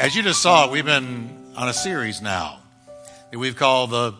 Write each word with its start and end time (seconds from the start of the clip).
As 0.00 0.16
you 0.16 0.22
just 0.22 0.40
saw, 0.40 0.70
we've 0.70 0.86
been 0.86 1.52
on 1.54 1.68
a 1.68 1.74
series 1.74 2.22
now 2.22 2.60
that 3.30 3.38
we've 3.38 3.54
called 3.54 3.90
the 3.90 4.14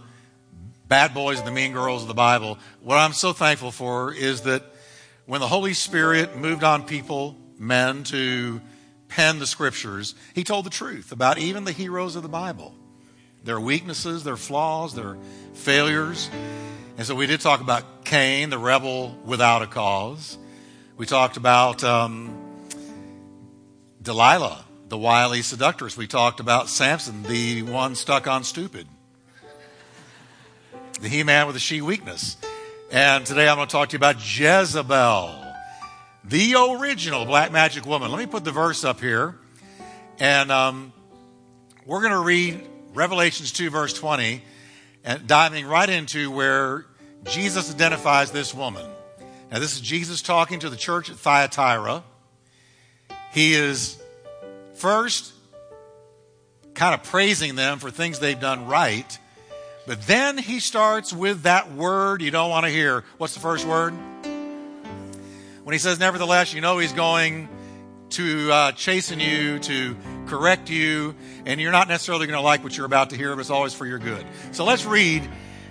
bad 0.87 1.15
boys 1.15 1.39
and 1.39 1.49
the 1.49 1.53
mean 1.53 1.73
girls 1.73 2.03
of 2.03 2.09
the 2.09 2.13
Bible. 2.13 2.59
What 2.83 2.99
I'm 2.99 3.15
so 3.15 3.33
thankful 3.33 3.71
for 3.71 4.13
is 4.13 4.43
that 4.43 4.63
when 5.25 5.41
the 5.41 5.49
Holy 5.49 5.73
Spirit 5.73 6.37
moved 6.37 6.65
on 6.65 6.85
people, 6.85 7.35
men, 7.59 8.05
to 8.05 8.61
pen 9.09 9.39
the 9.39 9.47
scriptures, 9.47 10.15
He 10.35 10.45
told 10.45 10.67
the 10.67 10.71
truth 10.71 11.13
about 11.13 11.39
even 11.39 11.65
the 11.65 11.73
heroes 11.73 12.15
of 12.15 12.23
the 12.23 12.29
Bible 12.29 12.75
their 13.45 13.59
weaknesses, 13.59 14.23
their 14.23 14.37
flaws, 14.37 14.95
their 14.95 15.17
failures. 15.55 16.29
And 16.99 17.07
so 17.07 17.15
we 17.15 17.27
did 17.27 17.41
talk 17.41 17.63
about 17.63 18.05
Cain, 18.05 18.51
the 18.51 18.59
rebel 18.59 19.19
without 19.25 19.63
a 19.63 19.67
cause. 19.67 20.37
We 20.99 21.07
talked 21.07 21.39
about 21.39 21.83
um, 21.83 22.37
Delilah, 24.03 24.67
the 24.91 24.99
wily 24.99 25.41
seductress. 25.41 25.97
We 25.97 26.09
talked 26.09 26.41
about 26.41 26.69
Samson, 26.69 27.23
the 27.23 27.63
one 27.63 27.95
stuck 27.95 28.27
on 28.27 28.43
stupid, 28.43 28.89
the 31.01 31.09
he 31.09 31.23
man 31.23 31.47
with 31.47 31.55
the 31.55 31.61
she 31.61 31.81
weakness. 31.81 32.37
And 32.91 33.25
today 33.25 33.49
I'm 33.49 33.55
going 33.55 33.69
to 33.69 33.73
talk 33.73 33.91
to 33.91 33.93
you 33.95 33.99
about 33.99 34.17
Jezebel, 34.17 35.55
the 36.25 36.55
original 36.57 37.25
black 37.25 37.53
magic 37.53 37.87
woman. 37.87 38.11
Let 38.11 38.19
me 38.19 38.27
put 38.27 38.45
the 38.45 38.51
verse 38.51 38.83
up 38.83 39.01
here. 39.01 39.37
And 40.19 40.51
um, 40.51 40.93
we're 41.87 42.01
going 42.01 42.13
to 42.13 42.19
read 42.19 42.61
Revelations 42.93 43.53
2, 43.53 43.71
verse 43.71 43.95
20, 43.95 44.43
and 45.05 45.25
diving 45.29 45.67
right 45.67 45.89
into 45.89 46.33
where 46.33 46.85
Jesus 47.27 47.73
identifies 47.73 48.33
this 48.33 48.53
woman. 48.53 48.91
Now, 49.53 49.61
this 49.61 49.73
is 49.73 49.81
Jesus 49.81 50.21
talking 50.21 50.59
to 50.59 50.69
the 50.69 50.77
church 50.77 51.11
at 51.11 51.17
Thyatira. 51.17 52.03
He 53.33 53.55
is 53.55 54.00
First, 54.81 55.35
kind 56.73 56.95
of 56.95 57.03
praising 57.03 57.55
them 57.55 57.79
for 57.81 57.91
things 57.91 58.19
they've 58.19 58.41
done 58.41 58.67
right. 58.67 59.19
But 59.87 60.01
then 60.07 60.39
he 60.39 60.59
starts 60.59 61.13
with 61.13 61.43
that 61.43 61.71
word 61.71 62.23
you 62.23 62.31
don't 62.31 62.49
want 62.49 62.65
to 62.65 62.71
hear. 62.73 63.05
What's 63.19 63.35
the 63.35 63.41
first 63.41 63.67
word? 63.67 63.93
When 65.65 65.75
he 65.75 65.79
says, 65.79 66.01
nevertheless, 66.01 66.55
you 66.55 66.63
know 66.63 66.79
he's 66.79 66.95
going 66.95 67.51
to 68.11 68.51
uh, 68.51 68.73
chasten 68.73 69.21
you, 69.21 69.59
to 69.59 69.95
correct 70.27 70.71
you, 70.71 71.15
and 71.45 71.61
you're 71.61 71.73
not 71.73 71.87
necessarily 71.87 72.27
going 72.27 72.39
to 72.39 72.43
like 72.43 72.65
what 72.65 72.75
you're 72.75 72.87
about 72.87 73.11
to 73.11 73.17
hear, 73.17 73.35
but 73.37 73.41
it's 73.41 73.51
always 73.51 73.75
for 73.75 73.85
your 73.85 73.99
good. 73.99 74.25
So 74.53 74.65
let's 74.65 74.87
read 74.87 75.29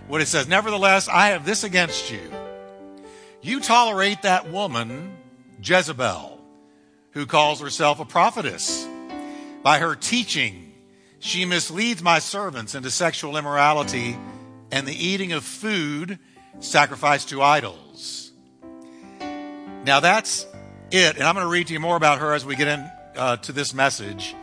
what 0.08 0.22
it 0.22 0.28
says. 0.28 0.48
Nevertheless, 0.48 1.08
I 1.08 1.30
have 1.30 1.46
this 1.46 1.64
against 1.64 2.12
you. 2.12 2.22
You 3.42 3.60
tolerate 3.60 4.22
that 4.22 4.52
woman, 4.52 5.18
Jezebel, 5.64 6.40
who 7.14 7.26
calls 7.26 7.60
herself 7.60 8.00
a 8.00 8.06
prophetess. 8.06 8.88
By 9.62 9.80
her 9.80 9.96
teaching, 9.96 10.74
she 11.20 11.46
misleads 11.46 12.02
my 12.02 12.20
servants 12.20 12.76
into 12.76 12.90
sexual 12.90 13.36
immorality 13.36 14.18
and 14.72 14.88
the 14.88 14.94
eating 14.94 15.34
of 15.34 15.44
food 15.44 16.20
sacrificed 16.60 17.30
to 17.30 17.42
idols. 17.42 18.32
Now 19.86 20.00
that's 20.00 20.46
it, 20.92 21.16
and 21.18 21.24
I'm 21.24 21.36
going 21.36 21.46
to 21.46 21.52
read 21.52 21.68
to 21.68 21.74
you 21.74 21.80
more 21.80 21.96
about 21.96 22.20
her 22.20 22.34
as 22.34 22.46
we 22.46 22.56
get 22.56 22.68
into 22.68 22.92
uh, 23.16 23.38
this 23.48 23.74
message. 23.74 24.36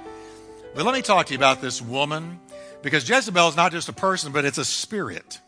But 0.75 0.85
let 0.85 0.95
me 0.95 1.03
talk 1.03 1.27
to 1.27 1.33
you 1.33 1.39
about 1.39 1.61
this 1.61 1.81
woman 1.81 2.39
because 2.83 3.09
Jezebel 3.09 3.49
is 3.49 3.57
not 3.57 3.73
just 3.73 3.89
a 3.89 3.93
person, 3.93 4.33
but 4.33 4.45
it's 4.45 4.59
a 4.59 4.65
spirit 4.65 5.41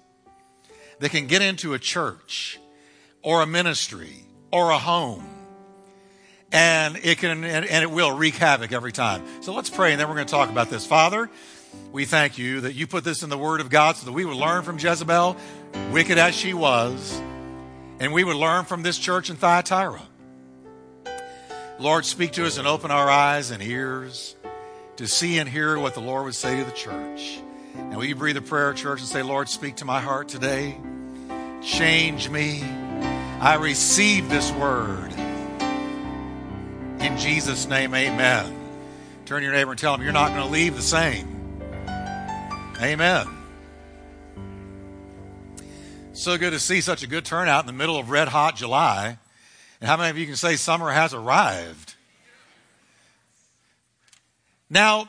that 1.00 1.10
can 1.10 1.26
get 1.26 1.42
into 1.42 1.74
a 1.74 1.78
church 1.78 2.58
or 3.22 3.42
a 3.42 3.46
ministry 3.46 4.24
or 4.50 4.70
a 4.70 4.78
home 4.78 5.37
and 6.52 6.96
it 7.02 7.18
can 7.18 7.44
and, 7.44 7.66
and 7.66 7.82
it 7.82 7.90
will 7.90 8.16
wreak 8.16 8.34
havoc 8.34 8.72
every 8.72 8.92
time. 8.92 9.22
So 9.42 9.54
let's 9.54 9.70
pray, 9.70 9.92
and 9.92 10.00
then 10.00 10.08
we're 10.08 10.14
going 10.14 10.26
to 10.26 10.32
talk 10.32 10.50
about 10.50 10.70
this. 10.70 10.86
Father, 10.86 11.28
we 11.92 12.04
thank 12.04 12.38
you 12.38 12.62
that 12.62 12.74
you 12.74 12.86
put 12.86 13.04
this 13.04 13.22
in 13.22 13.30
the 13.30 13.38
Word 13.38 13.60
of 13.60 13.70
God 13.70 13.96
so 13.96 14.06
that 14.06 14.12
we 14.12 14.24
would 14.24 14.36
learn 14.36 14.62
from 14.62 14.78
Jezebel, 14.78 15.36
wicked 15.92 16.18
as 16.18 16.34
she 16.34 16.54
was, 16.54 17.20
and 18.00 18.12
we 18.12 18.24
would 18.24 18.36
learn 18.36 18.64
from 18.64 18.82
this 18.82 18.98
church 18.98 19.30
in 19.30 19.36
Thyatira. 19.36 20.02
Lord, 21.78 22.04
speak 22.04 22.32
to 22.32 22.46
us 22.46 22.58
and 22.58 22.66
open 22.66 22.90
our 22.90 23.08
eyes 23.08 23.50
and 23.50 23.62
ears 23.62 24.34
to 24.96 25.06
see 25.06 25.38
and 25.38 25.48
hear 25.48 25.78
what 25.78 25.94
the 25.94 26.00
Lord 26.00 26.24
would 26.24 26.34
say 26.34 26.56
to 26.56 26.64
the 26.64 26.72
church. 26.72 27.38
Now, 27.76 27.98
will 27.98 28.04
you 28.04 28.16
breathe 28.16 28.36
a 28.36 28.42
prayer, 28.42 28.72
church, 28.72 28.98
and 28.98 29.08
say, 29.08 29.22
Lord, 29.22 29.48
speak 29.48 29.76
to 29.76 29.84
my 29.84 30.00
heart 30.00 30.28
today. 30.28 30.76
Change 31.62 32.28
me. 32.30 32.62
I 33.40 33.56
receive 33.60 34.28
this 34.28 34.50
word. 34.52 35.12
In 37.00 37.16
Jesus' 37.16 37.68
name, 37.68 37.94
amen. 37.94 38.54
Turn 39.24 39.42
your 39.42 39.52
neighbor 39.52 39.70
and 39.70 39.78
tell 39.78 39.94
him 39.94 40.02
you're 40.02 40.12
not 40.12 40.30
going 40.30 40.42
to 40.42 40.48
leave 40.48 40.74
the 40.74 40.82
same. 40.82 41.62
Amen. 42.80 43.26
So 46.12 46.36
good 46.36 46.50
to 46.50 46.58
see 46.58 46.80
such 46.80 47.04
a 47.04 47.06
good 47.06 47.24
turnout 47.24 47.60
in 47.60 47.66
the 47.68 47.72
middle 47.72 47.96
of 47.96 48.10
red 48.10 48.26
hot 48.26 48.56
July. 48.56 49.18
And 49.80 49.88
how 49.88 49.96
many 49.96 50.10
of 50.10 50.18
you 50.18 50.26
can 50.26 50.34
say 50.34 50.56
summer 50.56 50.90
has 50.90 51.14
arrived? 51.14 51.94
Now, 54.68 55.08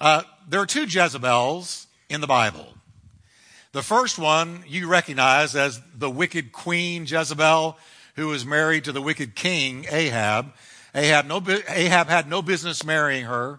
uh, 0.00 0.22
there 0.48 0.60
are 0.60 0.66
two 0.66 0.84
Jezebels 0.84 1.86
in 2.08 2.20
the 2.20 2.26
Bible. 2.26 2.74
The 3.70 3.82
first 3.82 4.18
one 4.18 4.64
you 4.66 4.88
recognize 4.88 5.54
as 5.54 5.80
the 5.96 6.10
wicked 6.10 6.52
queen 6.52 7.06
Jezebel, 7.06 7.78
who 8.16 8.28
was 8.28 8.44
married 8.44 8.84
to 8.84 8.92
the 8.92 9.02
wicked 9.02 9.36
king 9.36 9.86
Ahab. 9.88 10.52
Ahab, 10.94 11.26
no, 11.26 11.42
Ahab 11.68 12.08
had 12.08 12.28
no 12.28 12.40
business 12.40 12.84
marrying 12.84 13.24
her. 13.24 13.58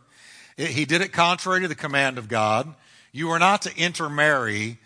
He 0.57 0.85
did 0.85 1.01
it 1.01 1.11
contrary 1.11 1.61
to 1.61 1.67
the 1.67 1.75
command 1.75 2.17
of 2.17 2.29
God. 2.29 2.73
You 3.11 3.27
were 3.27 3.39
not 3.39 3.63
to 3.63 3.77
intermarry 3.77 4.77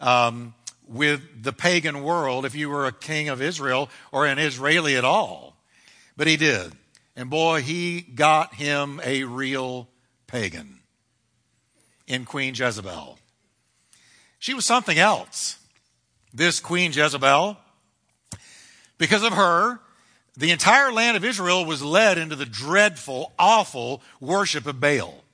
um, 0.00 0.54
with 0.86 1.42
the 1.42 1.52
pagan 1.52 2.02
world 2.02 2.46
if 2.46 2.54
you 2.54 2.70
were 2.70 2.86
a 2.86 2.92
king 2.92 3.28
of 3.28 3.42
Israel 3.42 3.90
or 4.10 4.26
an 4.26 4.38
Israeli 4.38 4.96
at 4.96 5.04
all. 5.04 5.56
But 6.16 6.26
he 6.26 6.36
did. 6.36 6.72
And 7.14 7.28
boy, 7.28 7.62
he 7.62 8.00
got 8.00 8.54
him 8.54 9.00
a 9.04 9.24
real 9.24 9.88
pagan 10.26 10.78
in 12.06 12.24
Queen 12.24 12.54
Jezebel. 12.54 13.18
She 14.38 14.54
was 14.54 14.64
something 14.64 14.98
else. 14.98 15.58
This 16.32 16.60
Queen 16.60 16.92
Jezebel, 16.92 17.56
because 18.98 19.22
of 19.22 19.32
her, 19.32 19.80
the 20.38 20.52
entire 20.52 20.92
land 20.92 21.16
of 21.16 21.24
Israel 21.24 21.64
was 21.64 21.82
led 21.82 22.16
into 22.16 22.36
the 22.36 22.46
dreadful, 22.46 23.32
awful 23.40 24.00
worship 24.20 24.66
of 24.66 24.80
Baal, 24.80 25.24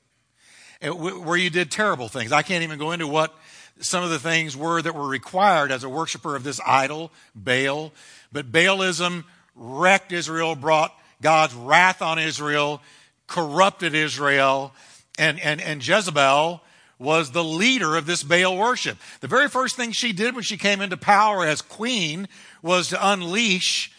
where 0.81 1.37
you 1.37 1.51
did 1.51 1.71
terrible 1.71 2.09
things. 2.09 2.33
I 2.33 2.41
can't 2.41 2.65
even 2.65 2.79
go 2.79 2.93
into 2.93 3.07
what 3.07 3.35
some 3.81 4.03
of 4.03 4.09
the 4.09 4.19
things 4.19 4.57
were 4.57 4.81
that 4.81 4.95
were 4.95 5.07
required 5.07 5.71
as 5.71 5.85
a 5.85 5.91
worshiper 5.91 6.35
of 6.35 6.43
this 6.43 6.59
idol, 6.67 7.13
Baal. 7.35 7.93
But 8.33 8.51
Baalism 8.51 9.25
wrecked 9.55 10.11
Israel, 10.11 10.57
brought 10.57 10.99
God's 11.21 11.55
wrath 11.55 12.01
on 12.01 12.19
Israel, 12.19 12.81
corrupted 13.27 13.95
Israel, 13.95 14.73
and, 15.19 15.39
and, 15.41 15.61
and 15.61 15.87
Jezebel 15.87 16.63
was 16.99 17.33
the 17.33 17.45
leader 17.45 17.97
of 17.97 18.07
this 18.07 18.23
Baal 18.23 18.57
worship. 18.57 18.97
The 19.21 19.29
very 19.29 19.51
first 19.51 19.77
thing 19.77 19.93
she 19.93 20.15
did 20.15 20.35
when 20.35 20.45
she 20.45 20.57
came 20.57 20.81
into 20.81 20.97
power 20.97 21.45
as 21.45 21.61
queen 21.61 22.27
was 22.63 22.89
to 22.89 23.13
unleash 23.13 23.91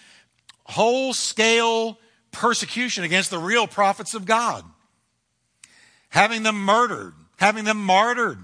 whole 0.66 1.14
scale 1.14 1.98
persecution 2.31 3.03
against 3.03 3.30
the 3.30 3.38
real 3.40 3.68
prophets 3.68 4.14
of 4.14 4.26
God, 4.26 4.64
having 6.09 6.44
them 6.44 6.58
murdered, 6.58 7.14
having 7.38 7.64
them 7.64 7.78
martyred. 7.78 8.40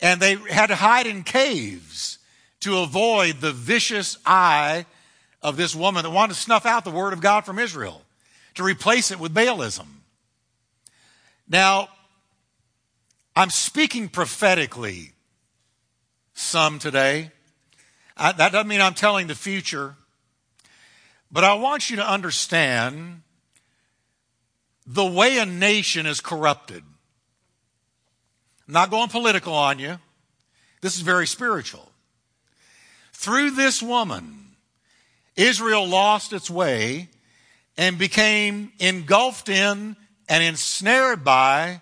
And 0.00 0.20
they 0.20 0.34
had 0.34 0.66
to 0.66 0.74
hide 0.74 1.06
in 1.06 1.22
caves 1.22 2.18
to 2.60 2.78
avoid 2.78 3.40
the 3.40 3.52
vicious 3.52 4.18
eye 4.26 4.86
of 5.42 5.56
this 5.56 5.74
woman 5.74 6.02
that 6.02 6.10
wanted 6.10 6.34
to 6.34 6.40
snuff 6.40 6.66
out 6.66 6.84
the 6.84 6.90
word 6.90 7.12
of 7.12 7.20
God 7.20 7.44
from 7.44 7.58
Israel, 7.58 8.02
to 8.54 8.62
replace 8.62 9.10
it 9.10 9.20
with 9.20 9.34
Baalism. 9.34 9.86
Now, 11.48 11.88
I'm 13.36 13.50
speaking 13.50 14.08
prophetically 14.08 15.12
some 16.34 16.78
today. 16.78 17.30
I, 18.16 18.32
that 18.32 18.52
doesn't 18.52 18.68
mean 18.68 18.80
I'm 18.80 18.94
telling 18.94 19.26
the 19.26 19.34
future. 19.34 19.96
But 21.34 21.42
I 21.42 21.54
want 21.54 21.90
you 21.90 21.96
to 21.96 22.08
understand 22.08 23.22
the 24.86 25.04
way 25.04 25.38
a 25.38 25.44
nation 25.44 26.06
is 26.06 26.20
corrupted. 26.20 26.84
I'm 28.68 28.72
not 28.72 28.88
going 28.88 29.08
political 29.08 29.52
on 29.52 29.80
you. 29.80 29.98
This 30.80 30.94
is 30.94 31.00
very 31.00 31.26
spiritual. 31.26 31.90
Through 33.12 33.50
this 33.50 33.82
woman, 33.82 34.52
Israel 35.34 35.88
lost 35.88 36.32
its 36.32 36.48
way 36.48 37.08
and 37.76 37.98
became 37.98 38.70
engulfed 38.78 39.48
in 39.48 39.96
and 40.28 40.44
ensnared 40.44 41.24
by 41.24 41.80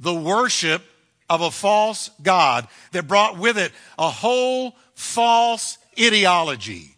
the 0.00 0.14
worship 0.14 0.82
of 1.30 1.42
a 1.42 1.52
false 1.52 2.10
God 2.24 2.66
that 2.90 3.06
brought 3.06 3.38
with 3.38 3.56
it 3.56 3.70
a 3.96 4.10
whole 4.10 4.74
false 4.96 5.78
ideology 5.96 6.93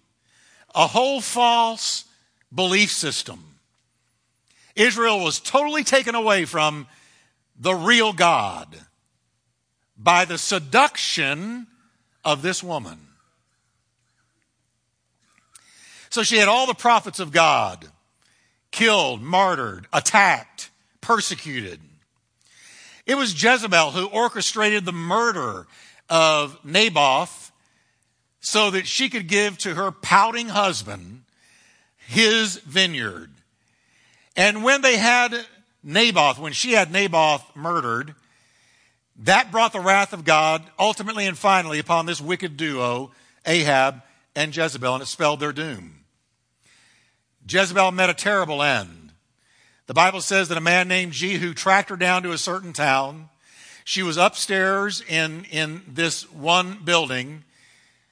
a 0.76 0.86
whole 0.86 1.22
false 1.22 2.04
belief 2.54 2.92
system. 2.92 3.42
Israel 4.76 5.24
was 5.24 5.40
totally 5.40 5.82
taken 5.82 6.14
away 6.14 6.44
from 6.44 6.86
the 7.58 7.74
real 7.74 8.12
God 8.12 8.76
by 9.96 10.26
the 10.26 10.36
seduction 10.36 11.66
of 12.22 12.42
this 12.42 12.62
woman. 12.62 12.98
So 16.10 16.22
she 16.22 16.36
had 16.36 16.48
all 16.48 16.66
the 16.66 16.74
prophets 16.74 17.20
of 17.20 17.32
God 17.32 17.86
killed, 18.70 19.22
martyred, 19.22 19.86
attacked, 19.92 20.68
persecuted. 21.00 21.80
It 23.06 23.14
was 23.14 23.42
Jezebel 23.42 23.92
who 23.92 24.06
orchestrated 24.06 24.84
the 24.84 24.92
murder 24.92 25.66
of 26.10 26.58
Naboth 26.64 27.45
so 28.46 28.70
that 28.70 28.86
she 28.86 29.08
could 29.08 29.26
give 29.26 29.58
to 29.58 29.74
her 29.74 29.90
pouting 29.90 30.48
husband 30.48 31.24
his 31.98 32.58
vineyard. 32.58 33.28
And 34.36 34.62
when 34.62 34.82
they 34.82 34.98
had 34.98 35.34
Naboth, 35.82 36.38
when 36.38 36.52
she 36.52 36.70
had 36.70 36.92
Naboth 36.92 37.42
murdered, 37.56 38.14
that 39.24 39.50
brought 39.50 39.72
the 39.72 39.80
wrath 39.80 40.12
of 40.12 40.24
God 40.24 40.62
ultimately 40.78 41.26
and 41.26 41.36
finally 41.36 41.80
upon 41.80 42.06
this 42.06 42.20
wicked 42.20 42.56
duo, 42.56 43.10
Ahab 43.44 44.02
and 44.36 44.56
Jezebel, 44.56 44.94
and 44.94 45.02
it 45.02 45.06
spelled 45.06 45.40
their 45.40 45.52
doom. 45.52 46.04
Jezebel 47.48 47.90
met 47.90 48.10
a 48.10 48.14
terrible 48.14 48.62
end. 48.62 49.10
The 49.88 49.94
Bible 49.94 50.20
says 50.20 50.50
that 50.50 50.58
a 50.58 50.60
man 50.60 50.86
named 50.86 51.14
Jehu 51.14 51.52
tracked 51.52 51.90
her 51.90 51.96
down 51.96 52.22
to 52.22 52.30
a 52.30 52.38
certain 52.38 52.72
town. 52.72 53.28
She 53.82 54.04
was 54.04 54.16
upstairs 54.16 55.00
in, 55.00 55.46
in 55.50 55.82
this 55.88 56.30
one 56.30 56.78
building, 56.84 57.42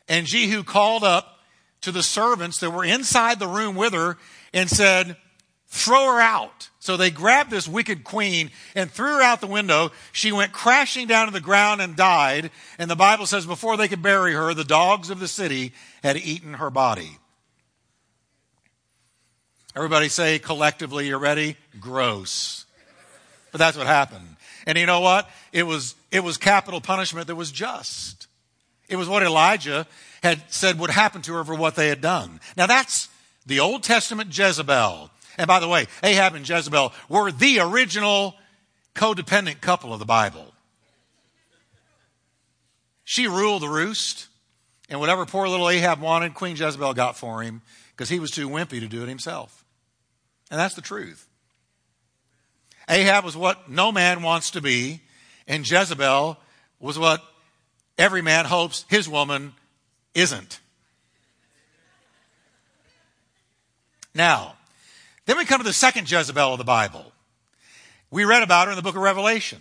and 0.08 0.26
Jehu 0.26 0.62
called 0.62 1.04
up 1.04 1.38
to 1.82 1.92
the 1.92 2.02
servants 2.02 2.60
that 2.60 2.70
were 2.70 2.84
inside 2.84 3.38
the 3.38 3.46
room 3.46 3.76
with 3.76 3.92
her 3.92 4.16
and 4.52 4.68
said, 4.68 5.16
Throw 5.66 6.04
her 6.14 6.20
out. 6.20 6.68
So 6.78 6.96
they 6.96 7.10
grabbed 7.10 7.50
this 7.50 7.66
wicked 7.66 8.04
queen 8.04 8.50
and 8.76 8.88
threw 8.88 9.16
her 9.16 9.22
out 9.22 9.40
the 9.40 9.48
window. 9.48 9.90
She 10.12 10.30
went 10.30 10.52
crashing 10.52 11.08
down 11.08 11.26
to 11.26 11.32
the 11.32 11.40
ground 11.40 11.80
and 11.80 11.96
died. 11.96 12.52
And 12.78 12.88
the 12.88 12.94
Bible 12.94 13.26
says 13.26 13.44
before 13.44 13.76
they 13.76 13.88
could 13.88 14.02
bury 14.02 14.34
her, 14.34 14.54
the 14.54 14.62
dogs 14.62 15.10
of 15.10 15.18
the 15.18 15.26
city 15.26 15.72
had 16.02 16.16
eaten 16.16 16.54
her 16.54 16.70
body. 16.70 17.18
Everybody 19.74 20.08
say 20.08 20.38
collectively, 20.38 21.08
you 21.08 21.16
ready? 21.16 21.56
Gross. 21.80 22.66
But 23.50 23.58
that's 23.58 23.76
what 23.76 23.88
happened. 23.88 24.36
And 24.66 24.78
you 24.78 24.86
know 24.86 25.00
what? 25.00 25.28
It 25.52 25.64
was, 25.64 25.96
it 26.12 26.22
was 26.22 26.36
capital 26.36 26.80
punishment 26.80 27.26
that 27.26 27.34
was 27.34 27.50
just. 27.50 28.28
It 28.88 28.96
was 28.96 29.08
what 29.08 29.22
Elijah 29.22 29.86
had 30.22 30.42
said 30.48 30.78
would 30.78 30.90
happen 30.90 31.22
to 31.22 31.34
her 31.34 31.44
for 31.44 31.54
what 31.54 31.74
they 31.74 31.88
had 31.88 32.00
done. 32.00 32.40
Now 32.56 32.66
that's 32.66 33.08
the 33.46 33.60
Old 33.60 33.82
Testament 33.82 34.36
Jezebel. 34.36 35.10
And 35.36 35.48
by 35.48 35.60
the 35.60 35.68
way, 35.68 35.86
Ahab 36.02 36.34
and 36.34 36.48
Jezebel 36.48 36.92
were 37.08 37.32
the 37.32 37.60
original 37.60 38.34
codependent 38.94 39.60
couple 39.60 39.92
of 39.92 39.98
the 39.98 40.04
Bible. 40.04 40.52
She 43.04 43.26
ruled 43.26 43.62
the 43.62 43.68
roost, 43.68 44.28
and 44.88 44.98
whatever 44.98 45.26
poor 45.26 45.46
little 45.46 45.68
Ahab 45.68 46.00
wanted, 46.00 46.34
Queen 46.34 46.56
Jezebel 46.56 46.94
got 46.94 47.18
for 47.18 47.42
him 47.42 47.60
because 47.90 48.08
he 48.08 48.18
was 48.18 48.30
too 48.30 48.48
wimpy 48.48 48.80
to 48.80 48.86
do 48.86 49.02
it 49.02 49.08
himself. 49.08 49.64
And 50.50 50.58
that's 50.58 50.74
the 50.74 50.80
truth. 50.80 51.26
Ahab 52.88 53.24
was 53.24 53.36
what 53.36 53.70
no 53.70 53.92
man 53.92 54.22
wants 54.22 54.52
to 54.52 54.60
be, 54.60 55.00
and 55.46 55.68
Jezebel 55.68 56.38
was 56.80 56.98
what 56.98 57.22
every 57.98 58.22
man 58.22 58.44
hopes 58.44 58.84
his 58.88 59.08
woman 59.08 59.54
isn't. 60.14 60.60
Now, 64.14 64.54
then 65.26 65.36
we 65.36 65.44
come 65.44 65.58
to 65.58 65.64
the 65.64 65.72
second 65.72 66.10
Jezebel 66.10 66.52
of 66.52 66.58
the 66.58 66.64
Bible. 66.64 67.12
We 68.10 68.24
read 68.24 68.42
about 68.42 68.66
her 68.66 68.70
in 68.70 68.76
the 68.76 68.82
book 68.82 68.94
of 68.94 69.02
Revelation. 69.02 69.58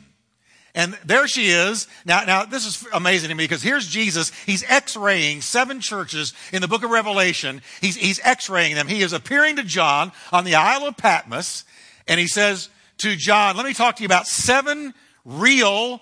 And 0.76 0.98
there 1.06 1.28
she 1.28 1.50
is. 1.50 1.88
Now, 2.06 2.24
now 2.24 2.46
this 2.46 2.66
is 2.66 2.86
amazing 2.94 3.30
to 3.30 3.36
me 3.36 3.44
because 3.44 3.62
here's 3.62 3.88
Jesus. 3.88 4.32
He's 4.46 4.64
x-raying 4.68 5.42
seven 5.42 5.80
churches 5.80 6.34
in 6.52 6.62
the 6.62 6.68
book 6.68 6.84
of 6.84 6.90
Revelation. 6.90 7.62
He's, 7.80 7.96
he's 7.96 8.20
x-raying 8.24 8.76
them. 8.76 8.88
He 8.88 9.02
is 9.02 9.14
appearing 9.14 9.58
to 9.58 9.64
John 9.64 10.12
on 10.32 10.46
the 10.46 10.56
Isle 10.56 10.88
of 10.88 10.98
Patmos. 10.98 11.64
And 12.08 12.20
he 12.20 12.28
says 12.28 12.70
to 13.00 13.16
John, 13.16 13.56
let 13.56 13.66
me 13.66 13.74
talk 13.74 13.98
to 13.98 14.04
you 14.04 14.08
about 14.08 14.28
seven 14.28 14.94
real, 15.26 16.02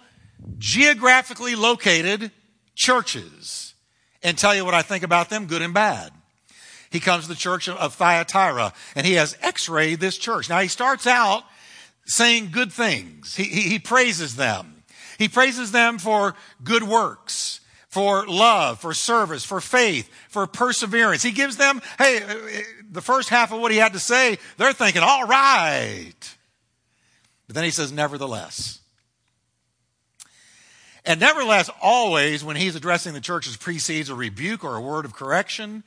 geographically 0.57 1.55
located 1.55 2.31
churches 2.75 3.73
and 4.23 4.37
tell 4.37 4.55
you 4.55 4.65
what 4.65 4.73
I 4.73 4.81
think 4.81 5.03
about 5.03 5.29
them, 5.29 5.45
good 5.45 5.61
and 5.61 5.73
bad. 5.73 6.11
He 6.89 6.99
comes 6.99 7.23
to 7.23 7.29
the 7.29 7.35
church 7.35 7.69
of 7.69 7.95
Thyatira 7.95 8.73
and 8.95 9.05
he 9.05 9.13
has 9.13 9.37
x-rayed 9.41 9.99
this 9.99 10.17
church. 10.17 10.49
Now 10.49 10.59
he 10.59 10.67
starts 10.67 11.07
out 11.07 11.43
saying 12.05 12.49
good 12.51 12.73
things. 12.73 13.35
He, 13.35 13.43
he, 13.43 13.61
he 13.61 13.79
praises 13.79 14.35
them. 14.35 14.83
He 15.17 15.29
praises 15.29 15.71
them 15.71 15.99
for 15.99 16.35
good 16.63 16.83
works 16.83 17.61
for 17.91 18.25
love, 18.25 18.79
for 18.79 18.93
service, 18.93 19.43
for 19.43 19.59
faith, 19.59 20.09
for 20.29 20.47
perseverance. 20.47 21.23
He 21.23 21.31
gives 21.31 21.57
them, 21.57 21.81
hey, 21.97 22.21
the 22.89 23.01
first 23.01 23.27
half 23.27 23.51
of 23.51 23.59
what 23.59 23.71
he 23.71 23.77
had 23.77 23.93
to 23.93 23.99
say, 23.99 24.37
they're 24.57 24.71
thinking, 24.71 25.01
all 25.03 25.27
right. 25.27 26.37
But 27.47 27.55
then 27.55 27.65
he 27.65 27.69
says, 27.69 27.91
nevertheless. 27.91 28.79
And 31.05 31.19
nevertheless, 31.19 31.69
always 31.81 32.43
when 32.43 32.55
he's 32.55 32.75
addressing 32.75 33.13
the 33.13 33.21
churches 33.21 33.57
precedes 33.57 34.09
a 34.09 34.15
rebuke 34.15 34.63
or 34.63 34.75
a 34.75 34.81
word 34.81 35.05
of 35.05 35.13
correction, 35.13 35.83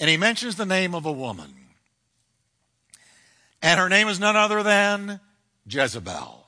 and 0.00 0.08
he 0.08 0.16
mentions 0.16 0.56
the 0.56 0.66
name 0.66 0.94
of 0.94 1.04
a 1.04 1.12
woman. 1.12 1.54
And 3.62 3.78
her 3.78 3.88
name 3.88 4.08
is 4.08 4.20
none 4.20 4.36
other 4.36 4.62
than 4.62 5.20
Jezebel. 5.68 6.46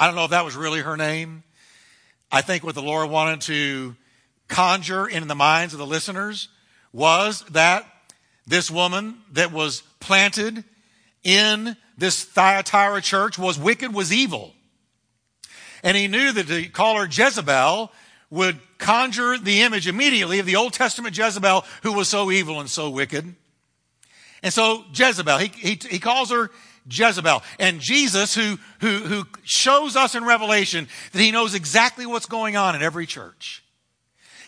I 0.00 0.06
don't 0.06 0.16
know 0.16 0.24
if 0.24 0.30
that 0.30 0.44
was 0.44 0.56
really 0.56 0.80
her 0.80 0.96
name. 0.96 1.44
I 2.30 2.40
think 2.40 2.64
what 2.64 2.74
the 2.74 2.82
Lord 2.82 3.10
wanted 3.10 3.42
to 3.42 3.94
conjure 4.48 5.06
in 5.06 5.28
the 5.28 5.34
minds 5.34 5.74
of 5.74 5.78
the 5.78 5.86
listeners 5.86 6.48
was 6.92 7.42
that 7.50 7.86
this 8.46 8.70
woman 8.70 9.18
that 9.32 9.52
was 9.52 9.82
planted 10.00 10.64
in 11.22 11.76
this 11.96 12.24
Thyatira 12.24 13.00
church 13.00 13.38
was 13.38 13.58
wicked, 13.58 13.94
was 13.94 14.12
evil. 14.12 14.54
And 15.82 15.96
he 15.96 16.08
knew 16.08 16.32
that 16.32 16.46
to 16.46 16.68
call 16.68 16.96
her 16.96 17.06
Jezebel 17.10 17.90
would 18.30 18.58
conjure 18.78 19.36
the 19.38 19.62
image 19.62 19.86
immediately 19.86 20.38
of 20.38 20.46
the 20.46 20.56
Old 20.56 20.72
Testament 20.72 21.16
Jezebel 21.16 21.64
who 21.82 21.92
was 21.92 22.08
so 22.08 22.30
evil 22.30 22.60
and 22.60 22.70
so 22.70 22.88
wicked. 22.88 23.34
And 24.42 24.52
so 24.52 24.84
Jezebel, 24.92 25.38
he, 25.38 25.48
he, 25.48 25.78
he 25.88 25.98
calls 25.98 26.30
her 26.30 26.50
Jezebel. 26.90 27.42
And 27.58 27.80
Jesus, 27.80 28.34
who, 28.34 28.58
who, 28.80 28.98
who 28.98 29.24
shows 29.44 29.96
us 29.96 30.14
in 30.14 30.24
Revelation 30.24 30.88
that 31.12 31.20
he 31.20 31.30
knows 31.30 31.54
exactly 31.54 32.06
what's 32.06 32.26
going 32.26 32.56
on 32.56 32.74
in 32.74 32.82
every 32.82 33.06
church. 33.06 33.61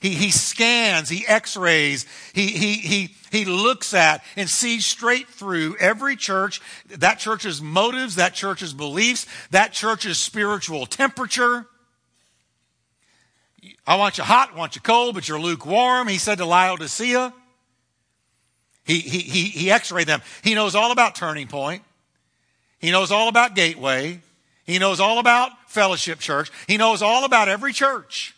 He, 0.04 0.11
he 0.11 0.30
scans, 0.32 1.08
he 1.08 1.26
x-rays, 1.26 2.04
he, 2.34 2.49
he, 2.49 2.75
he, 2.75 3.14
he 3.30 3.46
looks 3.46 3.94
at 3.94 4.23
and 4.37 4.50
sees 4.50 4.84
straight 4.84 5.28
through 5.28 5.76
every 5.80 6.14
church, 6.14 6.61
that 6.88 7.18
church's 7.18 7.62
motives, 7.62 8.16
that 8.16 8.34
church's 8.34 8.75
beliefs, 8.75 9.26
that 9.50 9.73
church's 9.73 10.18
spiritual 10.18 10.84
temperature. 10.84 11.64
I 13.87 13.96
want 13.96 14.18
you 14.18 14.25
hot, 14.25 14.50
I 14.52 14.58
want 14.58 14.76
you 14.76 14.82
cold, 14.82 15.14
but 15.14 15.26
you're 15.26 15.40
lukewarm, 15.40 16.06
he 16.06 16.18
said 16.18 16.37
to 16.37 16.44
Laodicea. 16.44 17.32
He, 18.84 18.99
he, 18.99 19.20
he, 19.20 19.44
he 19.44 19.70
x-rayed 19.70 20.06
them. 20.06 20.20
He 20.42 20.54
knows 20.54 20.75
all 20.75 20.92
about 20.92 21.14
Turning 21.14 21.49
Point. 21.49 21.82
He 22.78 22.90
knows 22.90 23.11
all 23.11 23.30
about 23.30 23.54
Gateway. 23.54 24.20
He 24.66 24.78
knows 24.78 25.00
all 25.00 25.18
about 25.18 25.50
Fellowship 25.70 26.18
Church. 26.18 26.50
He 26.66 26.76
knows 26.76 27.00
all 27.00 27.25
about 27.25 27.49
every 27.49 27.73
church, 27.73 28.33